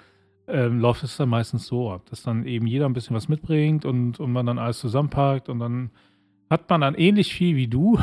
ähm, 0.47 0.79
läuft 0.79 1.03
es 1.03 1.17
dann 1.17 1.29
meistens 1.29 1.67
so 1.67 1.91
ab, 1.91 2.05
dass 2.09 2.23
dann 2.23 2.45
eben 2.45 2.67
jeder 2.67 2.85
ein 2.85 2.93
bisschen 2.93 3.15
was 3.15 3.29
mitbringt 3.29 3.85
und, 3.85 4.19
und 4.19 4.31
man 4.31 4.45
dann 4.45 4.59
alles 4.59 4.79
zusammenpackt 4.79 5.49
und 5.49 5.59
dann 5.59 5.91
hat 6.49 6.69
man 6.69 6.81
dann 6.81 6.95
ähnlich 6.95 7.33
viel 7.33 7.55
wie 7.55 7.67
du. 7.67 7.99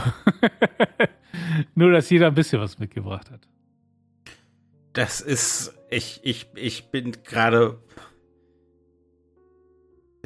Nur, 1.75 1.92
dass 1.92 2.11
jeder 2.11 2.28
ein 2.28 2.35
bisschen 2.35 2.61
was 2.61 2.78
mitgebracht 2.78 3.30
hat. 3.30 3.47
Das 4.92 5.20
ist. 5.20 5.75
Ich, 5.88 6.20
ich, 6.23 6.47
ich 6.54 6.90
bin 6.90 7.12
gerade. 7.25 7.78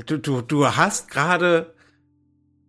Du, 0.06 0.18
du, 0.18 0.40
du 0.40 0.66
hast 0.66 1.10
gerade 1.10 1.74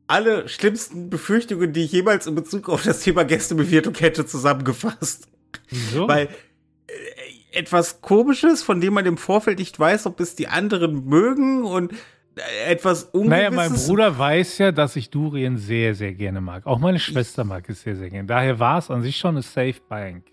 alle 0.08 0.48
schlimmsten 0.48 1.10
Befürchtungen, 1.10 1.74
die 1.74 1.84
ich 1.84 1.92
jemals 1.92 2.28
in 2.28 2.36
Bezug 2.36 2.70
auf 2.70 2.84
das 2.84 3.02
Thema 3.02 3.24
Gästebewirtung 3.24 3.96
hätte, 3.96 4.26
zusammengefasst. 4.26 5.28
Wieso? 5.70 6.08
Weil 6.08 6.30
etwas 7.56 8.02
Komisches, 8.02 8.64
von 8.64 8.82
dem 8.82 8.94
man 8.94 9.06
im 9.06 9.18
Vorfeld 9.18 9.60
nicht 9.60 9.80
weiß, 9.80 10.06
ob 10.06 10.20
es 10.20 10.36
die 10.36 10.48
anderen 10.48 11.06
mögen 11.06 11.64
und 11.64 11.94
äh, 11.94 12.72
etwas 12.72 13.04
Ungewisses. 13.06 13.30
naja, 13.30 13.52
mein 13.52 13.74
Bruder 13.74 14.18
weiß 14.18 14.58
ja, 14.60 14.72
dass 14.72 14.96
ich 14.96 15.10
Durien 15.10 15.58
sehr, 15.58 15.96
sehr 15.96 16.14
gerne 16.14 16.42
mag. 16.42 16.66
Auch 16.66 16.80
meine 16.80 17.00
Schwester 17.00 17.44
mag 17.44 17.70
es 17.70 17.82
sehr, 17.82 17.96
sehr 17.96 18.10
gerne. 18.10 18.28
Daher 18.28 18.60
war 18.60 18.78
es 18.78 18.92
an 18.92 19.02
sich 19.02 19.18
schon 19.18 19.36
eine 19.36 19.42
Safe 19.42 19.76
Bank. 19.88 20.26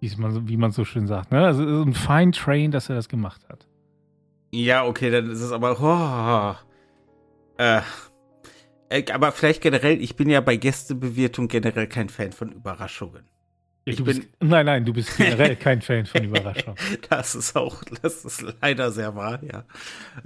Wie 0.00 0.56
man, 0.56 0.70
so- 0.70 0.84
schön 0.84 1.08
sagt. 1.08 1.32
Ne? 1.32 1.44
Also 1.44 1.62
ein 1.62 1.92
Fine 1.92 2.30
Train, 2.30 2.70
dass 2.70 2.88
er 2.88 2.94
das 2.94 3.08
gemacht 3.08 3.42
hat. 3.48 3.66
Ja, 4.52 4.86
okay, 4.86 5.10
dann 5.10 5.28
ist 5.28 5.40
es 5.40 5.50
aber. 5.52 5.76
Oh, 5.80 7.62
äh, 7.62 7.80
äh, 8.90 9.12
aber 9.12 9.32
vielleicht 9.32 9.60
generell, 9.60 10.00
ich 10.00 10.14
bin 10.16 10.30
ja 10.30 10.40
bei 10.40 10.56
Gästebewirtung 10.56 11.48
generell 11.48 11.88
kein 11.88 12.08
Fan 12.08 12.32
von 12.32 12.52
Überraschungen. 12.52 13.24
Ja, 13.88 13.92
Ich 13.94 14.04
bin- 14.04 14.04
bist, 14.16 14.28
nein, 14.40 14.66
nein, 14.66 14.84
du 14.84 14.92
bist 14.92 15.16
generell 15.16 15.56
kein 15.56 15.82
Fan 15.82 16.06
von 16.06 16.24
Überraschung. 16.24 16.74
Das 17.08 17.34
ist 17.34 17.56
auch, 17.56 17.82
das 18.02 18.24
ist 18.24 18.44
leider 18.62 18.90
sehr 18.92 19.14
wahr, 19.16 19.40
ja. 19.42 19.64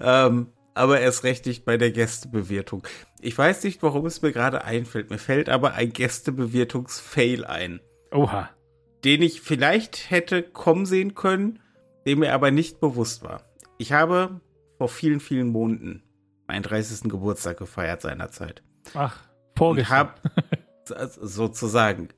Ähm, 0.00 0.48
aber 0.74 1.00
erst 1.00 1.24
recht 1.24 1.44
nicht 1.46 1.64
bei 1.64 1.76
der 1.76 1.90
Gästebewirtung. 1.90 2.86
Ich 3.20 3.36
weiß 3.36 3.62
nicht, 3.64 3.82
warum 3.82 4.06
es 4.06 4.22
mir 4.22 4.32
gerade 4.32 4.64
einfällt. 4.64 5.10
Mir 5.10 5.18
fällt 5.18 5.48
aber 5.50 5.74
ein 5.74 5.92
Gästebewirtungs-Fail 5.92 7.44
ein, 7.44 7.80
Oha. 8.10 8.48
den 9.04 9.20
ich 9.22 9.42
vielleicht 9.42 10.10
hätte 10.10 10.42
kommen 10.42 10.86
sehen 10.86 11.14
können, 11.14 11.58
dem 12.06 12.20
mir 12.20 12.32
aber 12.34 12.50
nicht 12.50 12.80
bewusst 12.80 13.22
war. 13.22 13.44
Ich 13.78 13.92
habe 13.92 14.40
vor 14.78 14.88
vielen, 14.88 15.20
vielen 15.20 15.48
Monaten 15.48 16.02
meinen 16.48 16.62
30. 16.62 17.10
Geburtstag 17.10 17.58
gefeiert 17.58 18.00
seinerzeit. 18.00 18.62
Ach, 18.94 19.20
Und 19.50 19.58
vorgestern. 19.58 19.96
hab 20.08 20.20
sozusagen 21.20 22.08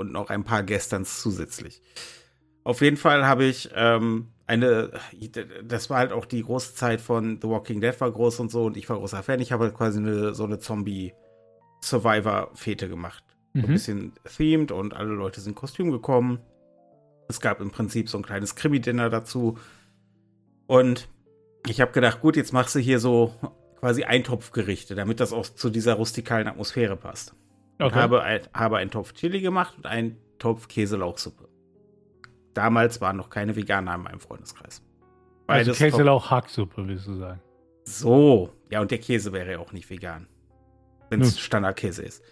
und 0.00 0.10
noch 0.12 0.30
ein 0.30 0.42
paar 0.44 0.62
gestern 0.64 1.04
zusätzlich. 1.04 1.82
Auf 2.64 2.80
jeden 2.80 2.96
Fall 2.96 3.24
habe 3.26 3.44
ich 3.44 3.70
ähm, 3.74 4.28
eine, 4.46 4.90
das 5.64 5.90
war 5.90 5.98
halt 5.98 6.12
auch 6.12 6.24
die 6.26 6.42
große 6.42 6.74
Zeit 6.74 7.00
von 7.00 7.38
The 7.40 7.48
Walking 7.48 7.80
Dead 7.80 7.98
war 8.00 8.10
groß 8.10 8.40
und 8.40 8.50
so 8.50 8.64
und 8.64 8.76
ich 8.76 8.88
war 8.88 8.98
großer 8.98 9.22
Fan. 9.22 9.40
Ich 9.40 9.52
habe 9.52 9.64
halt 9.64 9.74
quasi 9.74 9.98
eine, 9.98 10.34
so 10.34 10.44
eine 10.44 10.58
Zombie-Survivor-Fete 10.58 12.88
gemacht. 12.88 13.22
So 13.54 13.60
ein 13.60 13.68
Mhm. 13.68 13.72
bisschen 13.72 14.12
themed 14.36 14.72
und 14.72 14.94
alle 14.94 15.10
Leute 15.12 15.40
sind 15.40 15.50
in 15.52 15.56
Kostüm 15.56 15.90
gekommen. 15.90 16.40
Es 17.28 17.40
gab 17.40 17.60
im 17.60 17.70
Prinzip 17.70 18.08
so 18.08 18.18
ein 18.18 18.24
kleines 18.24 18.54
Krimi-Dinner 18.56 19.10
dazu. 19.10 19.58
Und 20.66 21.08
ich 21.66 21.80
habe 21.80 21.92
gedacht, 21.92 22.20
gut, 22.20 22.36
jetzt 22.36 22.52
machst 22.52 22.74
du 22.74 22.78
hier 22.78 23.00
so 23.00 23.34
quasi 23.80 24.04
Eintopfgerichte, 24.04 24.94
damit 24.94 25.20
das 25.20 25.32
auch 25.32 25.46
zu 25.48 25.70
dieser 25.70 25.94
rustikalen 25.94 26.46
Atmosphäre 26.48 26.96
passt. 26.96 27.34
Okay. 27.82 27.94
habe, 27.94 28.22
ein, 28.22 28.40
habe 28.54 28.76
einen 28.78 28.90
Topf 28.90 29.12
Chili 29.14 29.40
gemacht 29.40 29.74
und 29.76 29.86
einen 29.86 30.16
Topf 30.38 30.68
Käselauchsuppe. 30.68 31.48
Damals 32.54 33.00
waren 33.00 33.16
noch 33.16 33.30
keine 33.30 33.56
Veganer 33.56 33.94
in 33.94 34.02
meinem 34.02 34.20
Freundeskreis. 34.20 34.82
also 35.46 35.72
Top- 35.72 35.78
Käselauch 35.78 36.30
Hacksuppe, 36.30 36.86
willst 36.86 37.06
du 37.06 37.14
sagen. 37.14 37.40
so, 37.84 38.52
ja, 38.70 38.80
und 38.80 38.90
der 38.90 38.98
Käse 38.98 39.32
wäre 39.32 39.52
ja 39.52 39.58
auch 39.58 39.72
nicht 39.72 39.88
vegan. 39.90 40.26
Wenn 41.10 41.22
es. 41.22 41.38
Standardkäse 41.38 42.02
ist. 42.02 42.22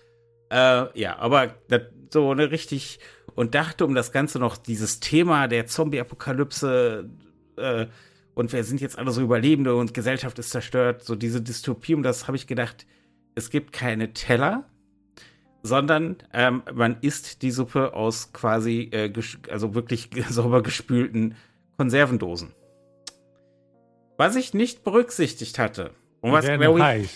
Äh, 0.51 0.99
ja, 0.99 1.19
aber 1.19 1.55
das, 1.69 1.83
so 2.11 2.31
eine 2.31 2.51
richtig 2.51 3.01
und 3.35 3.55
dachte 3.55 3.85
um 3.85 3.95
das 3.95 4.13
Ganze 4.13 4.39
noch 4.39 4.57
dieses 4.57 5.01
Thema 5.01 5.47
der 5.47 5.67
Zombie-Apokalypse 5.67 7.09
äh, 7.57 7.87
und 8.35 8.53
wir 8.53 8.65
sind 8.65 8.81
jetzt 8.81 8.99
alle 8.99 9.11
so 9.11 9.21
Überlebende 9.21 9.75
und 9.75 9.95
Gesellschaft 9.95 10.39
ist 10.39 10.51
zerstört, 10.51 11.03
so 11.05 11.17
diese 11.17 11.43
Dystopie, 11.43 11.95
um 11.95 12.03
das 12.03 12.27
habe 12.29 12.37
ich 12.37 12.47
gedacht, 12.47 12.87
es 13.35 13.51
gibt 13.51 13.73
keine 13.73 14.13
Teller, 14.13 14.65
sondern 15.63 16.17
ähm, 16.33 16.63
man 16.73 16.99
isst 17.01 17.43
die 17.43 17.51
Suppe 17.51 17.95
aus 17.95 18.33
quasi, 18.33 18.91
äh, 18.93 19.13
also 19.51 19.75
wirklich 19.75 20.11
sauber 20.29 20.63
gespülten 20.63 21.37
Konservendosen. 21.77 22.55
Was 24.17 24.37
ich 24.37 24.55
nicht 24.55 24.83
berücksichtigt 24.83 25.59
hatte. 25.59 25.93
Und 26.21 26.33
was, 26.33 26.45
ich, 26.45 26.83
heiß. 26.83 27.11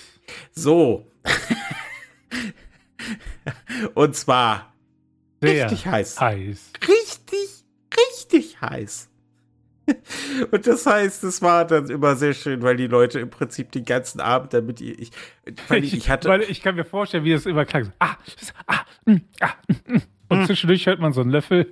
so. 0.53 1.07
Und 3.95 4.15
zwar 4.15 4.73
Sehr 5.41 5.65
richtig 5.65 5.87
heiß. 5.87 6.21
heiß. 6.21 6.71
heiß. 8.61 9.09
Und 10.51 10.67
das 10.67 10.87
heißt, 10.87 11.25
es 11.25 11.43
war 11.43 11.67
dann 11.67 11.89
immer 11.89 12.17
sehr 12.17 12.35
schön, 12.35 12.63
weil 12.63 12.77
die 12.77 12.87
Leute 12.87 13.21
im 13.21 13.31
Prinzip 13.31 13.73
den 13.73 13.85
ganzen 13.85 14.21
Abend 14.21 14.53
damit 14.55 14.81
ich, 14.81 15.11
weil 15.69 15.85
ich, 15.85 15.95
ich 15.95 16.11
hatte. 16.11 16.29
Weil 16.33 16.43
ich 16.43 16.63
kann 16.63 16.75
mir 16.75 16.85
vorstellen, 16.85 17.25
wie 17.25 17.33
das 17.33 17.47
immer 17.47 17.65
klang. 17.65 17.93
Ah, 17.99 18.17
ah, 18.67 18.81
mm, 19.05 19.17
ah, 19.41 19.51
mm, 19.69 19.95
mm. 19.95 20.03
und 20.29 20.39
hm. 20.39 20.47
zwischendurch 20.47 20.87
hört 20.87 21.01
man 21.01 21.13
so 21.13 21.21
einen 21.21 21.31
Löffel. 21.31 21.69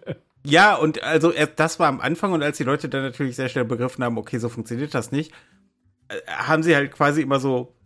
ja, 0.44 0.74
und 0.74 1.02
also 1.02 1.32
das 1.56 1.78
war 1.78 1.88
am 1.88 2.00
Anfang 2.00 2.32
und 2.32 2.42
als 2.42 2.56
die 2.56 2.64
Leute 2.64 2.88
dann 2.88 3.02
natürlich 3.02 3.36
sehr 3.36 3.48
schnell 3.48 3.64
begriffen 3.64 4.04
haben, 4.04 4.18
okay, 4.18 4.38
so 4.38 4.48
funktioniert 4.48 4.94
das 4.94 5.12
nicht, 5.12 5.32
äh, 6.08 6.16
haben 6.26 6.62
sie 6.62 6.74
halt 6.74 6.92
quasi 6.92 7.22
immer 7.22 7.40
so, 7.40 7.76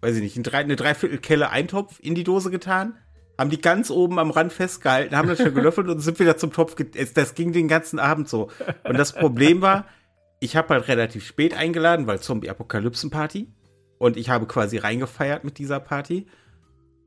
weiß 0.00 0.16
ich 0.16 0.36
nicht, 0.36 0.54
eine 0.54 0.76
Dreiviertelkelle 0.76 1.50
Eintopf 1.50 1.98
in 2.00 2.14
die 2.14 2.24
Dose 2.24 2.50
getan 2.50 2.96
haben 3.38 3.50
die 3.50 3.60
ganz 3.60 3.90
oben 3.90 4.18
am 4.18 4.30
Rand 4.30 4.52
festgehalten, 4.52 5.16
haben 5.16 5.28
das 5.28 5.38
schon 5.38 5.54
gelöffelt 5.54 5.88
und 5.88 6.00
sind 6.00 6.18
wieder 6.18 6.36
zum 6.36 6.52
Topf. 6.52 6.76
Das 7.14 7.34
ging 7.34 7.52
den 7.52 7.68
ganzen 7.68 7.98
Abend 7.98 8.28
so. 8.28 8.50
Und 8.84 8.98
das 8.98 9.12
Problem 9.12 9.60
war, 9.60 9.86
ich 10.40 10.56
habe 10.56 10.74
halt 10.74 10.88
relativ 10.88 11.26
spät 11.26 11.54
eingeladen, 11.54 12.06
weil 12.06 12.20
Zombie-Apokalypsen-Party. 12.20 13.48
Und 13.98 14.16
ich 14.16 14.30
habe 14.30 14.46
quasi 14.46 14.78
reingefeiert 14.78 15.44
mit 15.44 15.58
dieser 15.58 15.80
Party. 15.80 16.26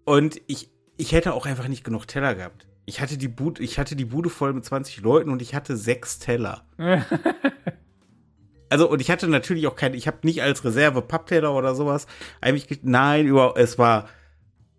Und 0.06 0.42
ich, 0.48 0.72
ich 0.98 1.12
hätte 1.12 1.34
auch 1.34 1.46
einfach 1.46 1.68
nicht 1.68 1.84
genug 1.84 2.08
Teller 2.08 2.36
gehabt. 2.36 2.68
Ich 2.86 3.02
hatte 3.02 3.18
die 3.18 3.28
Bude, 3.28 3.62
ich 3.62 3.78
hatte 3.78 3.96
die 3.96 4.06
Bude 4.06 4.30
voll 4.30 4.54
mit 4.54 4.66
20 4.66 5.02
Leuten 5.02 5.30
und 5.30 5.42
ich 5.44 5.54
hatte 5.54 5.78
sechs 5.78 6.18
Teller. 6.18 6.66
also, 8.70 8.90
und 8.90 9.00
ich 9.00 9.12
hatte 9.12 9.28
natürlich 9.28 9.68
auch 9.68 9.76
keine, 9.76 9.96
ich 9.96 10.08
habe 10.08 10.18
nicht 10.24 10.42
als 10.42 10.66
Reserve 10.66 11.04
Pappteller 11.04 11.54
oder 11.54 11.76
sowas. 11.76 12.08
Eigentlich, 12.42 12.80
nein, 12.82 13.28
über, 13.28 13.54
es 13.58 13.78
war, 13.78 14.10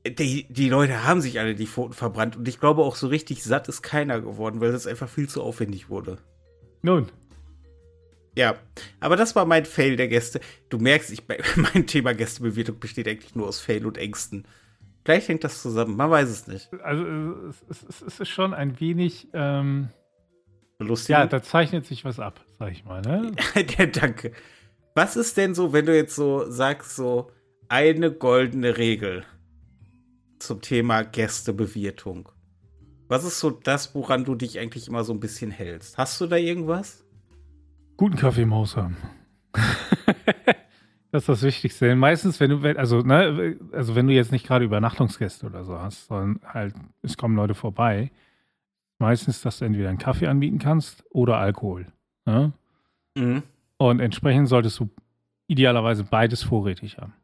die, 0.06 0.46
die 0.48 0.68
Leute 0.68 1.04
haben 1.04 1.20
sich 1.20 1.38
alle 1.40 1.54
die 1.54 1.66
Pfoten 1.66 1.92
verbrannt 1.92 2.36
und 2.36 2.48
ich 2.48 2.58
glaube 2.58 2.82
auch 2.82 2.96
so 2.96 3.06
richtig 3.06 3.44
satt 3.44 3.68
ist 3.68 3.82
keiner 3.82 4.20
geworden, 4.20 4.60
weil 4.60 4.72
das 4.72 4.86
einfach 4.86 5.08
viel 5.08 5.28
zu 5.28 5.42
aufwendig 5.42 5.90
wurde. 5.90 6.18
Nun. 6.82 7.10
Ja, 8.36 8.54
aber 9.00 9.16
das 9.16 9.36
war 9.36 9.44
mein 9.44 9.66
Fail 9.66 9.96
der 9.96 10.08
Gäste. 10.08 10.40
Du 10.68 10.78
merkst, 10.78 11.10
ich, 11.10 11.24
mein 11.56 11.86
Thema 11.86 12.14
Gästebewirtung 12.14 12.78
besteht 12.78 13.08
eigentlich 13.08 13.34
nur 13.34 13.48
aus 13.48 13.60
Fail 13.60 13.84
und 13.86 13.98
Ängsten. 13.98 14.46
Vielleicht 15.04 15.28
hängt 15.28 15.44
das 15.44 15.62
zusammen, 15.62 15.96
man 15.96 16.10
weiß 16.10 16.28
es 16.28 16.46
nicht. 16.46 16.70
Also 16.82 17.04
es, 17.68 17.82
es, 17.88 18.02
es 18.02 18.20
ist 18.20 18.28
schon 18.28 18.54
ein 18.54 18.80
wenig 18.80 19.28
ähm, 19.32 19.88
lustig. 20.78 21.14
Ja, 21.14 21.26
da 21.26 21.42
zeichnet 21.42 21.86
sich 21.86 22.04
was 22.04 22.20
ab, 22.20 22.40
sag 22.58 22.72
ich 22.72 22.84
mal. 22.84 23.02
Ne? 23.02 23.32
ja, 23.78 23.86
danke. 23.86 24.32
Was 24.94 25.16
ist 25.16 25.36
denn 25.36 25.54
so, 25.54 25.72
wenn 25.72 25.86
du 25.86 25.94
jetzt 25.94 26.14
so 26.14 26.50
sagst, 26.50 26.96
so 26.96 27.30
eine 27.68 28.12
goldene 28.12 28.76
Regel? 28.76 29.24
Zum 30.42 30.60
Thema 30.60 31.02
Gästebewirtung. 31.02 32.28
Was 33.08 33.24
ist 33.24 33.40
so 33.40 33.50
das, 33.50 33.94
woran 33.94 34.24
du 34.24 34.34
dich 34.34 34.58
eigentlich 34.58 34.88
immer 34.88 35.04
so 35.04 35.12
ein 35.12 35.20
bisschen 35.20 35.50
hältst? 35.50 35.98
Hast 35.98 36.20
du 36.20 36.26
da 36.26 36.36
irgendwas? 36.36 37.04
Guten 37.96 38.16
Kaffee 38.16 38.42
im 38.42 38.54
Haus 38.54 38.76
haben. 38.76 38.96
das 41.12 41.22
ist 41.22 41.28
das 41.28 41.42
Wichtigste. 41.42 41.94
Meistens, 41.96 42.38
wenn 42.40 42.50
du, 42.50 42.78
also, 42.78 43.00
ne, 43.00 43.58
also 43.72 43.94
wenn 43.96 44.06
du 44.06 44.12
jetzt 44.12 44.32
nicht 44.32 44.46
gerade 44.46 44.64
Übernachtungsgäste 44.64 45.46
oder 45.46 45.64
so 45.64 45.78
hast, 45.78 46.06
sondern 46.06 46.40
halt, 46.46 46.74
es 47.02 47.16
kommen 47.16 47.36
Leute 47.36 47.54
vorbei, 47.54 48.10
meistens, 48.98 49.42
dass 49.42 49.58
du 49.58 49.64
entweder 49.64 49.88
einen 49.88 49.98
Kaffee 49.98 50.28
anbieten 50.28 50.58
kannst 50.58 51.04
oder 51.10 51.38
Alkohol. 51.38 51.86
Ne? 52.26 52.52
Mhm. 53.16 53.42
Und 53.76 54.00
entsprechend 54.00 54.48
solltest 54.48 54.78
du 54.78 54.88
idealerweise 55.48 56.04
beides 56.04 56.44
vorrätig 56.44 56.98
haben. 56.98 57.14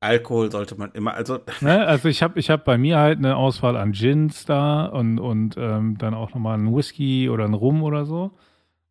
Alkohol 0.00 0.50
sollte 0.50 0.76
man 0.76 0.92
immer, 0.92 1.14
also. 1.14 1.38
Ne, 1.60 1.86
also 1.86 2.08
ich 2.08 2.22
habe 2.22 2.38
ich 2.38 2.50
hab 2.50 2.64
bei 2.64 2.78
mir 2.78 2.98
halt 2.98 3.18
eine 3.18 3.36
Auswahl 3.36 3.76
an 3.76 3.92
Gins 3.92 4.44
da 4.44 4.86
und, 4.86 5.18
und 5.18 5.56
ähm, 5.58 5.96
dann 5.98 6.14
auch 6.14 6.34
nochmal 6.34 6.54
einen 6.54 6.74
Whisky 6.74 7.28
oder 7.28 7.44
einen 7.44 7.54
Rum 7.54 7.82
oder 7.82 8.04
so. 8.04 8.32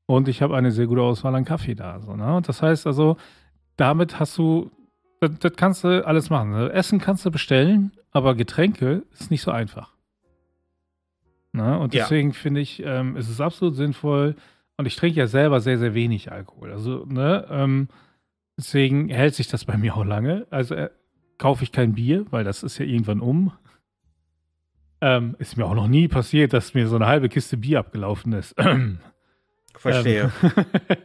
Und 0.07 0.27
ich 0.27 0.41
habe 0.41 0.55
eine 0.55 0.71
sehr 0.71 0.87
gute 0.87 1.01
Auswahl 1.01 1.35
an 1.35 1.45
Kaffee 1.45 1.75
da. 1.75 1.99
So, 1.99 2.15
ne? 2.15 2.35
Und 2.35 2.47
das 2.47 2.61
heißt 2.61 2.85
also, 2.85 3.17
damit 3.75 4.19
hast 4.19 4.37
du, 4.37 4.71
das, 5.19 5.31
das 5.39 5.53
kannst 5.55 5.83
du 5.83 6.05
alles 6.05 6.29
machen. 6.29 6.51
Ne? 6.51 6.71
Essen 6.71 6.99
kannst 6.99 7.25
du 7.25 7.31
bestellen, 7.31 7.91
aber 8.11 8.35
Getränke 8.35 9.03
ist 9.13 9.31
nicht 9.31 9.41
so 9.41 9.51
einfach. 9.51 9.93
Ne? 11.53 11.79
Und 11.79 11.93
deswegen 11.93 12.29
ja. 12.29 12.35
finde 12.35 12.61
ich, 12.61 12.83
ähm, 12.83 13.15
ist 13.15 13.29
es 13.29 13.41
absolut 13.41 13.75
sinnvoll, 13.75 14.35
und 14.77 14.85
ich 14.85 14.95
trinke 14.95 15.19
ja 15.19 15.27
selber 15.27 15.61
sehr, 15.61 15.77
sehr 15.77 15.93
wenig 15.93 16.31
Alkohol. 16.31 16.71
Also, 16.71 17.05
ne, 17.05 17.47
ähm, 17.49 17.87
Deswegen 18.57 19.09
hält 19.09 19.35
sich 19.35 19.47
das 19.47 19.65
bei 19.65 19.77
mir 19.77 19.95
auch 19.95 20.05
lange. 20.05 20.47
Also 20.49 20.75
äh, 20.75 20.89
kaufe 21.37 21.63
ich 21.63 21.71
kein 21.71 21.93
Bier, 21.93 22.25
weil 22.29 22.43
das 22.43 22.63
ist 22.63 22.77
ja 22.77 22.85
irgendwann 22.85 23.19
um. 23.19 23.51
Ähm, 25.01 25.35
ist 25.39 25.57
mir 25.57 25.65
auch 25.65 25.75
noch 25.75 25.87
nie 25.87 26.07
passiert, 26.07 26.53
dass 26.53 26.73
mir 26.73 26.87
so 26.87 26.95
eine 26.95 27.07
halbe 27.07 27.29
Kiste 27.29 27.57
Bier 27.57 27.79
abgelaufen 27.79 28.33
ist. 28.33 28.55
Verstehe. 29.77 30.31
Ähm, 30.41 30.97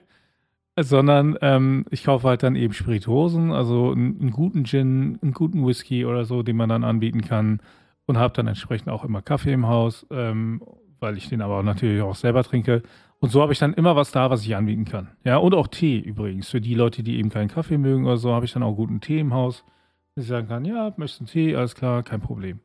sondern 0.78 1.36
ähm, 1.42 1.84
ich 1.90 2.04
kaufe 2.04 2.28
halt 2.28 2.42
dann 2.42 2.56
eben 2.56 2.72
Spirituosen, 2.72 3.52
also 3.52 3.90
einen, 3.90 4.20
einen, 4.20 4.30
guten 4.30 4.64
Gin, 4.64 5.18
einen 5.20 5.32
guten 5.32 5.66
Whisky 5.66 6.04
oder 6.04 6.24
so, 6.24 6.42
den 6.42 6.56
man 6.56 6.68
dann 6.68 6.84
anbieten 6.84 7.22
kann 7.22 7.60
und 8.06 8.16
habe 8.16 8.34
dann 8.34 8.46
entsprechend 8.46 8.88
auch 8.88 9.04
immer 9.04 9.22
Kaffee 9.22 9.52
im 9.52 9.66
Haus, 9.66 10.06
ähm, 10.10 10.62
weil 11.00 11.16
ich 11.16 11.28
den 11.28 11.42
aber 11.42 11.62
natürlich 11.62 12.02
auch 12.02 12.14
selber 12.14 12.44
trinke 12.44 12.82
und 13.20 13.30
so 13.30 13.42
habe 13.42 13.52
ich 13.52 13.58
dann 13.58 13.74
immer 13.74 13.96
was 13.96 14.12
da, 14.12 14.30
was 14.30 14.44
ich 14.44 14.56
anbieten 14.56 14.86
kann. 14.86 15.08
Ja, 15.24 15.36
und 15.36 15.54
auch 15.54 15.68
Tee 15.68 15.98
übrigens. 15.98 16.48
Für 16.48 16.60
die 16.60 16.74
Leute, 16.74 17.02
die 17.02 17.18
eben 17.18 17.28
keinen 17.28 17.48
Kaffee 17.48 17.78
mögen 17.78 18.06
oder 18.06 18.16
so, 18.16 18.32
habe 18.32 18.46
ich 18.46 18.52
dann 18.52 18.62
auch 18.62 18.74
guten 18.74 19.00
Tee 19.00 19.20
im 19.20 19.34
Haus. 19.34 19.64
Dass 20.14 20.24
ich 20.24 20.28
sagen 20.28 20.48
kann, 20.48 20.64
ja, 20.64 20.92
möchtest 20.96 21.20
einen 21.20 21.28
Tee, 21.28 21.54
alles 21.54 21.74
klar, 21.74 22.02
kein 22.02 22.20
Problem. 22.20 22.60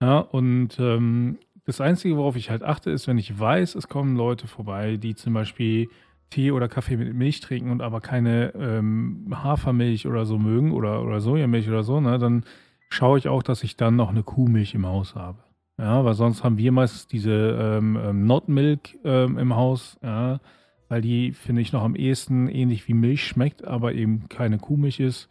Ja, 0.00 0.18
und 0.18 0.78
ähm, 0.78 1.38
das 1.64 1.80
Einzige, 1.80 2.16
worauf 2.16 2.36
ich 2.36 2.50
halt 2.50 2.62
achte, 2.62 2.90
ist, 2.90 3.08
wenn 3.08 3.18
ich 3.18 3.38
weiß, 3.38 3.74
es 3.74 3.88
kommen 3.88 4.16
Leute 4.16 4.46
vorbei, 4.46 4.98
die 4.98 5.14
zum 5.14 5.32
Beispiel 5.32 5.88
Tee 6.30 6.50
oder 6.50 6.68
Kaffee 6.68 6.96
mit 6.96 7.14
Milch 7.14 7.40
trinken 7.40 7.70
und 7.70 7.80
aber 7.80 8.00
keine 8.00 8.54
ähm, 8.54 9.28
Hafermilch 9.32 10.06
oder 10.06 10.26
so 10.26 10.38
mögen 10.38 10.72
oder, 10.72 11.02
oder 11.02 11.20
Sojamilch 11.20 11.68
oder 11.68 11.82
so, 11.82 12.00
ne, 12.00 12.18
dann 12.18 12.44
schaue 12.88 13.18
ich 13.18 13.28
auch, 13.28 13.42
dass 13.42 13.62
ich 13.62 13.76
dann 13.76 13.96
noch 13.96 14.10
eine 14.10 14.22
Kuhmilch 14.22 14.74
im 14.74 14.86
Haus 14.86 15.14
habe. 15.14 15.38
Ja, 15.78 16.04
weil 16.04 16.14
sonst 16.14 16.42
haben 16.42 16.56
wir 16.56 16.72
meistens 16.72 17.06
diese 17.06 17.32
ähm, 17.32 17.98
ähm, 18.02 18.26
Not 18.26 18.48
Milk 18.48 18.98
ähm, 19.04 19.36
im 19.36 19.54
Haus, 19.54 19.98
ja, 20.02 20.40
weil 20.88 21.02
die, 21.02 21.32
finde 21.32 21.60
ich, 21.60 21.72
noch 21.72 21.82
am 21.82 21.94
ehesten 21.94 22.48
ähnlich 22.48 22.88
wie 22.88 22.94
Milch 22.94 23.26
schmeckt, 23.26 23.64
aber 23.64 23.92
eben 23.92 24.28
keine 24.28 24.58
Kuhmilch 24.58 25.00
ist. 25.00 25.28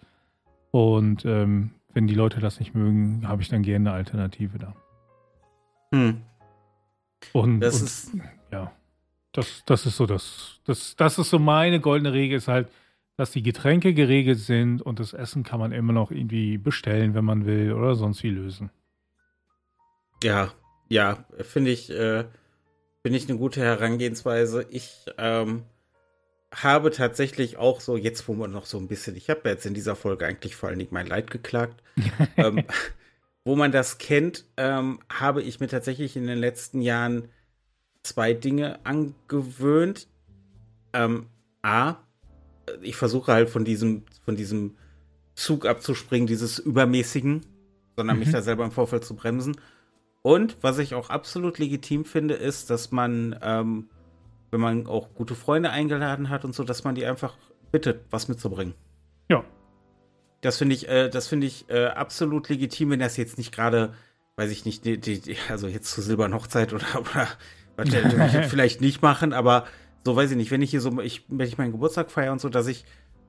Und 0.72 1.26
ähm, 1.26 1.72
wenn 1.94 2.08
die 2.08 2.14
Leute 2.14 2.42
das 2.42 2.60
nicht 2.60 2.76
mögen, 2.76 3.28
habe 3.28 3.42
ich 3.42 3.50
dann 3.50 3.64
gerne 3.64 3.90
eine 3.90 3.98
Alternative 3.98 4.60
da. 4.60 4.76
Hm. 5.92 6.22
Und, 7.34 7.62
das 7.62 7.80
und, 7.80 7.86
ist. 7.86 8.12
Ja. 8.52 8.72
Das, 9.32 9.64
das 9.66 9.86
ist 9.86 9.98
so 9.98 10.06
das, 10.06 10.60
das. 10.66 10.96
Das 10.96 11.18
ist 11.18 11.30
so 11.30 11.40
meine 11.40 11.80
goldene 11.80 12.14
Regel, 12.14 12.38
ist 12.38 12.48
halt, 12.48 12.70
dass 13.18 13.32
die 13.32 13.44
Getränke 13.44 13.94
geregelt 13.94 14.40
sind 14.40 14.82
und 14.82 15.00
das 15.00 15.14
Essen 15.14 15.44
kann 15.44 15.60
man 15.60 15.72
immer 15.72 15.94
noch 15.94 16.12
irgendwie 16.12 16.58
bestellen, 16.58 17.14
wenn 17.14 17.26
man 17.26 17.46
will 17.46 17.74
oder 17.74 17.96
sonst 17.96 18.24
wie 18.24 18.30
lösen. 18.30 18.70
Ja, 20.24 20.54
ja, 20.88 21.26
finde 21.42 21.72
ich, 21.72 21.90
äh, 21.90 22.26
finde 23.04 23.18
ich 23.18 23.30
eine 23.30 23.38
gute 23.38 23.62
Herangehensweise. 23.62 24.66
Ich 24.70 25.06
ähm, 25.18 25.64
habe 26.54 26.92
tatsächlich 26.92 27.58
auch 27.58 27.82
so, 27.82 27.98
jetzt 27.98 28.28
wo 28.28 28.34
man 28.34 28.52
noch 28.52 28.66
so 28.66 28.78
ein 28.78 28.88
bisschen, 28.88 29.16
ich 29.16 29.30
habe 29.30 29.50
jetzt 29.50 29.66
in 29.66 29.74
dieser 29.74 29.96
Folge 29.96 30.26
eigentlich 30.26 30.56
vor 30.56 30.70
allen 30.70 30.80
Dingen 30.80 30.94
mein 30.94 31.08
Leid 31.08 31.30
geklagt, 31.30 31.84
ähm, 32.38 32.64
wo 33.44 33.56
man 33.56 33.72
das 33.72 33.98
kennt, 33.98 34.46
ähm, 34.58 35.00
habe 35.10 35.42
ich 35.42 35.60
mir 35.60 35.68
tatsächlich 35.68 36.16
in 36.16 36.28
den 36.28 36.40
letzten 36.40 36.82
Jahren 36.82 37.30
zwei 38.04 38.34
Dinge 38.34 38.80
angewöhnt. 38.86 40.08
Ähm, 40.94 41.28
A, 41.62 41.98
ich 42.82 42.96
versuche 42.96 43.34
halt 43.34 43.50
von 43.50 43.66
diesem, 43.66 44.04
von 44.24 44.36
diesem 44.36 44.78
Zug 45.36 45.66
abzuspringen, 45.66 46.28
dieses 46.28 46.60
Übermäßigen, 46.60 47.46
sondern 47.96 48.18
mhm. 48.18 48.22
mich 48.22 48.32
da 48.32 48.42
selber 48.42 48.64
im 48.64 48.72
Vorfeld 48.72 49.04
zu 49.04 49.16
bremsen. 49.16 49.58
Und 50.26 50.58
was 50.62 50.80
ich 50.80 50.96
auch 50.96 51.12
absolut 51.12 51.60
legitim 51.60 52.04
finde, 52.04 52.34
ist, 52.34 52.72
dass 52.72 52.92
man, 52.92 53.38
ähm, 53.44 53.90
wenn 54.50 54.60
man 54.60 54.88
auch 54.88 55.14
gute 55.14 55.36
Freunde 55.36 55.70
eingeladen 55.70 56.32
hat 56.32 56.44
und 56.46 56.56
so, 56.56 56.64
dass 56.64 56.84
man 56.84 56.96
die 56.96 57.06
einfach 57.06 57.38
bittet, 57.72 58.02
was 58.10 58.28
mitzubringen. 58.28 58.74
Ja. 59.30 59.44
Das 60.42 60.58
finde 60.58 60.74
ich, 60.74 60.90
äh, 60.90 61.10
das 61.10 61.28
finde 61.28 61.46
ich 61.46 61.70
äh, 61.70 61.86
absolut 61.90 62.50
legitim, 62.50 62.90
wenn 62.90 63.02
das 63.02 63.18
jetzt 63.18 63.38
nicht 63.38 63.52
gerade, 63.52 63.94
weiß 64.38 64.50
ich 64.50 64.66
nicht, 64.66 64.84
die, 64.84 64.98
die, 64.98 65.38
also 65.48 65.68
jetzt 65.68 65.92
zur 65.92 66.04
Silbernen 66.04 66.36
Hochzeit 66.36 66.74
oder, 66.74 66.88
oder 67.00 67.28
was 67.78 68.34
ich 68.34 68.46
vielleicht 68.50 68.82
nicht 68.82 69.04
machen, 69.04 69.32
aber 69.32 69.68
so 70.04 70.16
weiß 70.16 70.32
ich 70.32 70.38
nicht, 70.38 70.50
wenn 70.50 70.64
ich 70.64 70.72
hier 70.72 70.82
so, 70.82 71.00
ich, 71.02 71.24
wenn 71.28 71.48
ich 71.48 71.60
meinen 71.60 71.72
Geburtstag 71.72 72.10
feiere 72.10 72.32
und 72.32 72.42
so, 72.42 72.50
dass 72.50 72.66
ich, 72.66 72.84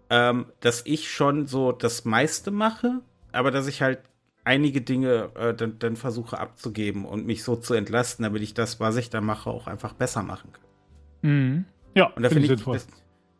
ähm, 0.09 0.47
dass 0.61 0.81
ich 0.87 1.11
schon 1.11 1.47
so 1.47 1.73
das 1.73 2.07
meiste 2.07 2.51
mache, 2.51 3.03
aber 3.33 3.51
dass 3.51 3.67
ich 3.67 3.83
halt 3.83 3.99
einige 4.47 4.81
Dinge 4.81 5.31
äh, 5.35 5.53
dann, 5.53 5.79
dann, 5.79 5.97
versuche 5.97 6.39
abzugeben 6.39 7.05
und 7.05 7.27
mich 7.27 7.43
so 7.43 7.57
zu 7.57 7.75
entlasten, 7.75 8.23
damit 8.23 8.43
ich 8.43 8.55
das, 8.55 8.79
was 8.79 8.97
ich 8.97 9.11
da 9.11 9.21
mache, 9.21 9.51
auch 9.51 9.67
einfach 9.67 9.93
besser 9.93 10.23
machen 10.23 10.53
kann. 10.53 11.31
Mhm. 11.31 11.65
Ja, 11.95 12.07
und 12.07 12.23
da 12.23 12.29
finde 12.29 12.55
ich, 12.55 12.63
das, 12.63 12.87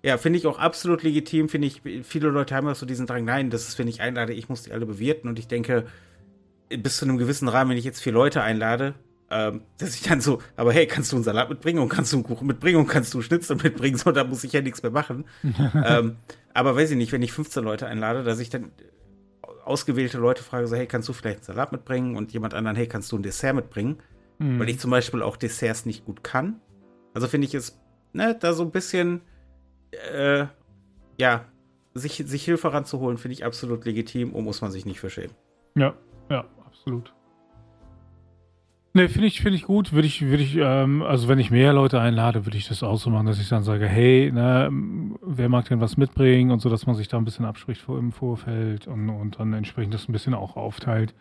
ja, 0.03 0.19
finde 0.19 0.39
ich 0.39 0.47
auch 0.47 0.59
absolut 0.59 1.05
legitim. 1.05 1.49
Finde 1.49 1.69
ich, 1.69 1.83
viele 2.03 2.29
Leute 2.29 2.55
haben 2.55 2.67
auch 2.67 2.75
so 2.75 2.87
diesen 2.87 3.07
Drang, 3.07 3.25
nein, 3.25 3.51
das 3.51 3.69
ist, 3.69 3.79
wenn 3.79 3.87
ich 3.87 4.01
einlade, 4.01 4.33
ich 4.33 4.49
muss 4.49 4.63
die 4.63 4.73
alle 4.73 4.85
bewirten. 4.85 5.31
Und 5.31 5.39
ich 5.39 5.47
denke, 5.47 5.87
bis 6.69 6.97
zu 6.97 7.05
einem 7.05 7.19
gewissen 7.19 7.49
Rahmen, 7.49 7.71
wenn 7.71 7.79
ich 7.79 7.85
jetzt 7.85 8.03
vier 8.03 8.13
Leute 8.13 8.43
einlade, 8.43 8.95
ähm, 9.31 9.63
dass 9.79 9.95
ich 9.95 10.03
dann 10.03 10.21
so, 10.21 10.43
aber 10.57 10.73
hey, 10.73 10.87
kannst 10.87 11.13
du 11.13 11.17
einen 11.17 11.25
Salat 11.25 11.49
mitbringen 11.49 11.79
und 11.81 11.89
kannst 11.89 12.13
du 12.13 12.17
einen 12.17 12.25
Kuchen 12.25 12.47
mitbringen 12.47 12.79
und 12.79 12.87
kannst 12.89 13.15
du 13.15 13.23
Schnitzel 13.23 13.57
mitbringen, 13.57 13.97
so, 13.99 14.11
da 14.11 14.25
muss 14.25 14.43
ich 14.43 14.53
ja 14.53 14.61
nichts 14.61 14.83
mehr 14.83 14.93
machen. 14.93 15.25
ähm, 15.85 16.17
aber 16.53 16.75
weiß 16.75 16.91
ich 16.91 16.97
nicht, 16.97 17.13
wenn 17.13 17.23
ich 17.23 17.33
15 17.33 17.63
Leute 17.63 17.87
einlade, 17.87 18.25
dass 18.25 18.41
ich 18.41 18.51
dann 18.51 18.73
ausgewählte 19.67 20.19
Leute 20.19 20.43
frage, 20.43 20.67
so, 20.67 20.77
hey, 20.77 20.87
kannst 20.87 21.09
du 21.09 21.13
vielleicht 21.13 21.39
einen 21.39 21.45
Salat 21.45 21.73
mitbringen 21.73 22.17
und 22.17 22.33
jemand 22.33 22.55
anderen, 22.55 22.77
hey, 22.77 22.87
kannst 22.87 23.11
du 23.13 23.17
ein 23.17 23.23
Dessert 23.23 23.55
mitbringen? 23.55 23.99
Mhm. 24.39 24.61
Weil 24.61 24.69
ich 24.69 24.79
zum 24.79 24.91
Beispiel 24.91 25.23
auch 25.23 25.37
Desserts 25.37 25.87
nicht 25.87 26.05
gut 26.05 26.23
kann. 26.23 26.61
Also 27.15 27.27
finde 27.27 27.47
ich 27.47 27.55
es, 27.55 27.81
ne, 28.13 28.37
da 28.39 28.53
so 28.53 28.63
ein 28.63 28.71
bisschen, 28.71 29.23
äh, 30.13 30.47
ja, 31.19 31.47
sich, 31.95 32.23
sich 32.27 32.45
Hilfe 32.45 32.73
ranzuholen, 32.73 33.19
finde 33.19 33.33
ich 33.33 33.45
absolut 33.45 33.85
legitim 33.85 34.35
und 34.35 34.45
muss 34.45 34.61
man 34.61 34.71
sich 34.71 34.85
nicht 34.85 35.01
für 35.01 35.11
schämen. 35.11 35.35
Ja, 35.75 35.95
ja, 36.31 36.45
absolut. 36.67 37.16
Ne, 38.97 39.11
finde 39.11 39.27
ich, 39.27 39.43
finde 39.43 39.57
ich 39.57 39.65
gut. 39.65 39.93
Würde 39.93 40.09
ich, 40.09 40.23
würde 40.23 40.43
ich, 40.43 40.57
ähm, 40.57 41.03
also 41.03 41.29
wenn 41.29 41.39
ich 41.39 41.51
mehr 41.51 41.75
Leute 41.75 42.01
einlade, 42.01 42.47
würde 42.47 42.57
ich 42.57 42.67
das 42.67 42.83
auch 42.83 42.97
so 42.97 43.11
machen, 43.11 43.27
dass 43.27 43.39
ich 43.39 43.51
dann 43.51 43.63
sage, 43.63 43.87
hey, 43.87 44.33
ne, 44.33 44.71
wer 45.21 45.51
mag 45.51 45.69
denn 45.69 45.83
was 45.83 45.99
mitbringen 45.99 46.51
und 46.51 46.61
so, 46.61 46.71
dass 46.71 46.87
man 46.87 46.97
sich 46.97 47.07
da 47.07 47.19
ein 47.19 47.27
bisschen 47.27 47.45
abspricht 47.45 47.83
vor, 47.83 47.99
im 47.99 48.11
Vorfeld 48.11 48.87
und, 48.87 49.11
und 49.11 49.39
dann 49.39 49.53
entsprechend 49.53 49.93
das 49.93 50.09
ein 50.09 50.13
bisschen 50.13 50.33
auch 50.33 50.57
aufteilt. 50.57 51.15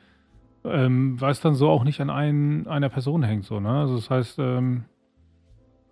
Ähm, 0.63 1.19
weil 1.19 1.33
es 1.33 1.41
dann 1.41 1.53
so 1.53 1.67
auch 1.67 1.83
nicht 1.83 1.99
an 1.99 2.09
ein, 2.09 2.65
einer 2.65 2.87
Person 2.87 3.23
hängt, 3.23 3.43
so, 3.43 3.59
ne? 3.59 3.71
Also 3.71 3.95
das 3.95 4.09
heißt, 4.09 4.39
ähm, 4.39 4.85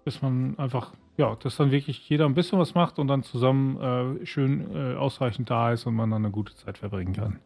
dass 0.06 0.22
man 0.22 0.58
einfach, 0.58 0.94
ja, 1.18 1.36
dass 1.36 1.58
dann 1.58 1.72
wirklich 1.72 2.08
jeder 2.08 2.28
ein 2.28 2.34
bisschen 2.34 2.60
was 2.60 2.76
macht 2.76 2.98
und 2.98 3.10
dann 3.10 3.24
zusammen 3.24 4.22
äh, 4.22 4.26
schön 4.26 4.74
äh, 4.74 4.96
ausreichend 4.96 5.50
da 5.50 5.74
ist 5.74 5.86
und 5.86 5.96
man 5.96 6.10
dann 6.10 6.24
eine 6.24 6.32
gute 6.32 6.56
Zeit 6.56 6.78
verbringen 6.78 7.12
kann. 7.12 7.40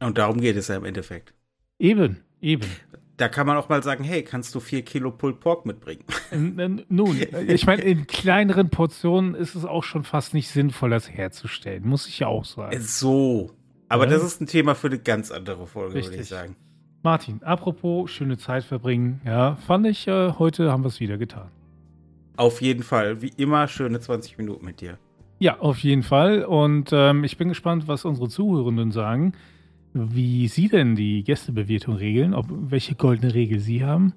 Und 0.00 0.18
darum 0.18 0.42
geht 0.42 0.56
es 0.56 0.68
ja 0.68 0.76
im 0.76 0.84
Endeffekt. 0.84 1.32
Eben, 1.78 2.18
eben 2.42 2.66
da 3.16 3.28
kann 3.28 3.46
man 3.46 3.56
auch 3.56 3.68
mal 3.68 3.82
sagen, 3.82 4.04
hey, 4.04 4.22
kannst 4.22 4.54
du 4.54 4.60
vier 4.60 4.82
Kilo 4.82 5.10
Pulled 5.10 5.40
Pork 5.40 5.64
mitbringen? 5.64 6.04
Nun, 6.88 7.20
ich 7.48 7.66
meine, 7.66 7.82
in 7.82 8.06
kleineren 8.06 8.68
Portionen 8.68 9.34
ist 9.34 9.54
es 9.54 9.64
auch 9.64 9.84
schon 9.84 10.04
fast 10.04 10.34
nicht 10.34 10.48
sinnvoll, 10.48 10.90
das 10.90 11.10
herzustellen, 11.10 11.86
muss 11.86 12.06
ich 12.06 12.18
ja 12.18 12.26
auch 12.26 12.44
sagen. 12.44 12.78
So. 12.80 13.52
Aber 13.88 14.04
ja. 14.04 14.10
das 14.10 14.24
ist 14.24 14.40
ein 14.40 14.46
Thema 14.46 14.74
für 14.74 14.88
eine 14.88 14.98
ganz 14.98 15.30
andere 15.30 15.66
Folge, 15.66 15.94
Richtig. 15.94 16.12
würde 16.12 16.22
ich 16.22 16.28
sagen. 16.28 16.56
Martin, 17.02 17.42
apropos 17.42 18.10
schöne 18.10 18.36
Zeit 18.36 18.64
verbringen, 18.64 19.20
ja, 19.24 19.56
fand 19.66 19.86
ich, 19.86 20.08
äh, 20.08 20.32
heute 20.32 20.72
haben 20.72 20.82
wir 20.82 20.88
es 20.88 21.00
wieder 21.00 21.18
getan. 21.18 21.50
Auf 22.36 22.60
jeden 22.60 22.82
Fall, 22.82 23.22
wie 23.22 23.32
immer, 23.36 23.68
schöne 23.68 24.00
20 24.00 24.36
Minuten 24.38 24.64
mit 24.64 24.80
dir. 24.80 24.98
Ja, 25.38 25.60
auf 25.60 25.78
jeden 25.78 26.02
Fall. 26.02 26.44
Und 26.44 26.90
ähm, 26.92 27.24
ich 27.24 27.38
bin 27.38 27.48
gespannt, 27.48 27.88
was 27.88 28.04
unsere 28.04 28.28
Zuhörenden 28.28 28.90
sagen 28.90 29.32
wie 29.96 30.48
Sie 30.48 30.68
denn 30.68 30.94
die 30.94 31.24
Gästebewirtung 31.24 31.96
regeln, 31.96 32.34
ob 32.34 32.46
welche 32.50 32.94
goldene 32.94 33.34
Regel 33.34 33.58
Sie 33.58 33.84
haben, 33.84 34.12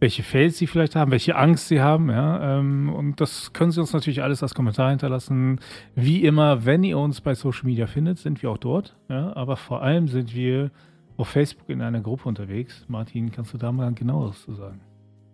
welche 0.00 0.22
Fails 0.22 0.58
Sie 0.58 0.66
vielleicht 0.66 0.96
haben, 0.96 1.10
welche 1.10 1.36
Angst 1.36 1.68
Sie 1.68 1.80
haben, 1.80 2.10
ja. 2.10 2.58
Ähm, 2.58 2.92
und 2.92 3.20
das 3.20 3.52
können 3.52 3.70
Sie 3.70 3.80
uns 3.80 3.92
natürlich 3.92 4.22
alles 4.22 4.42
als 4.42 4.54
Kommentar 4.54 4.90
hinterlassen. 4.90 5.60
Wie 5.94 6.24
immer, 6.24 6.64
wenn 6.64 6.84
ihr 6.84 6.98
uns 6.98 7.20
bei 7.20 7.34
Social 7.34 7.64
Media 7.64 7.86
findet, 7.86 8.18
sind 8.18 8.42
wir 8.42 8.50
auch 8.50 8.58
dort, 8.58 8.96
ja. 9.08 9.34
Aber 9.34 9.56
vor 9.56 9.82
allem 9.82 10.08
sind 10.08 10.34
wir 10.34 10.70
auf 11.16 11.28
Facebook 11.28 11.68
in 11.70 11.80
einer 11.80 12.00
Gruppe 12.00 12.28
unterwegs. 12.28 12.84
Martin, 12.88 13.30
kannst 13.32 13.54
du 13.54 13.58
da 13.58 13.72
mal 13.72 13.92
genaueres 13.94 14.42
zu 14.42 14.54
sagen? 14.54 14.80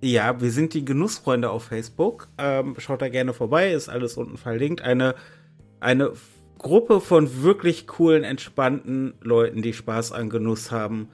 Ja, 0.01 0.41
wir 0.41 0.51
sind 0.51 0.75
die 0.75 0.85
Genussfreunde 0.85 1.51
auf 1.51 1.65
Facebook. 1.65 2.29
Ähm, 2.39 2.75
schaut 2.79 3.03
da 3.03 3.09
gerne 3.09 3.33
vorbei, 3.33 3.73
ist 3.73 3.89
alles 3.89 4.17
unten 4.17 4.37
verlinkt. 4.37 4.83
Eine, 4.83 5.15
eine 5.79 6.13
Gruppe 6.63 7.01
von 7.01 7.43
wirklich 7.43 7.87
coolen, 7.87 8.25
entspannten 8.25 9.15
Leuten, 9.21 9.63
die 9.63 9.73
Spaß 9.73 10.13
an 10.13 10.31
Genuss 10.31 10.71
haben. 10.71 11.09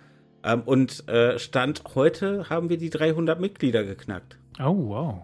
Ähm, 0.45 0.63
und 0.65 1.09
äh, 1.09 1.39
Stand 1.39 1.83
heute 1.95 2.49
haben 2.49 2.69
wir 2.69 2.79
die 2.79 2.91
300 2.91 3.41
Mitglieder 3.41 3.85
geknackt. 3.85 4.39
Oh, 4.61 4.89
wow. 4.89 5.23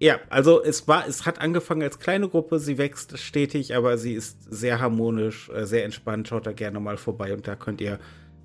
Ja, 0.00 0.18
also 0.28 0.62
es 0.62 0.88
war, 0.88 1.06
es 1.06 1.24
hat 1.24 1.40
angefangen 1.40 1.82
als 1.82 1.98
kleine 1.98 2.28
Gruppe, 2.28 2.58
sie 2.58 2.78
wächst 2.78 3.18
stetig, 3.18 3.76
aber 3.76 3.96
sie 3.96 4.14
ist 4.14 4.52
sehr 4.52 4.80
harmonisch, 4.80 5.48
äh, 5.50 5.66
sehr 5.66 5.84
entspannt. 5.84 6.28
Schaut 6.28 6.46
da 6.46 6.52
gerne 6.52 6.80
mal 6.80 6.96
vorbei 6.96 7.32
und 7.32 7.46
da 7.46 7.54
könnt 7.54 7.80
ihr 7.80 7.98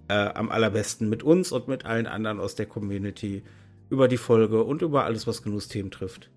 äh, 0.08 0.14
am 0.14 0.50
allerbesten 0.50 1.10
mit 1.10 1.24
uns 1.24 1.52
und 1.52 1.68
mit 1.68 1.86
allen 1.86 2.08
anderen 2.08 2.40
aus 2.40 2.56
der 2.56 2.66
Community 2.66 3.44
über 3.90 4.08
die 4.08 4.18
Folge 4.18 4.64
und 4.64 4.82
über 4.82 5.06
alles, 5.06 5.28
was 5.28 5.42
Genussthemen 5.42 5.92
trifft, 5.92 6.30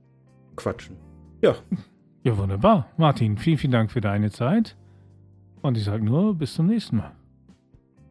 quatschen. 0.57 0.97
Ja. 1.41 1.57
Ja, 2.25 2.39
wunderbar. 2.39 2.89
Martin, 2.99 3.37
vielen, 3.37 3.59
vielen 3.59 3.73
Dank 3.73 3.91
für 3.91 4.01
deine 4.01 4.31
Zeit. 4.31 4.77
Und 5.63 5.79
ich 5.79 5.85
sage 5.85 6.05
nur, 6.05 6.35
bis 6.35 6.55
zum 6.55 6.67
nächsten 6.67 6.97
Mal. 6.97 7.13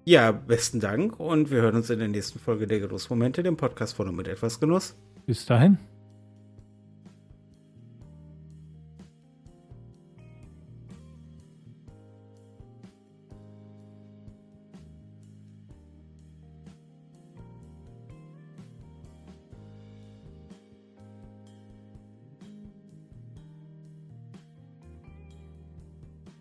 Ja, 0.06 0.32
besten 0.32 0.80
Dank 0.80 1.20
und 1.20 1.52
wir 1.52 1.62
hören 1.62 1.76
uns 1.76 1.90
in 1.90 2.00
der 2.00 2.08
nächsten 2.08 2.40
Folge 2.40 2.66
der 2.66 2.80
Genussmomente, 2.80 3.44
dem 3.44 3.56
Podcast 3.56 3.96
von 3.96 4.08
und 4.08 4.16
mit 4.16 4.28
etwas 4.28 4.60
Genuss. 4.60 4.96
Bis 5.28 5.46
dahin. 5.46 5.78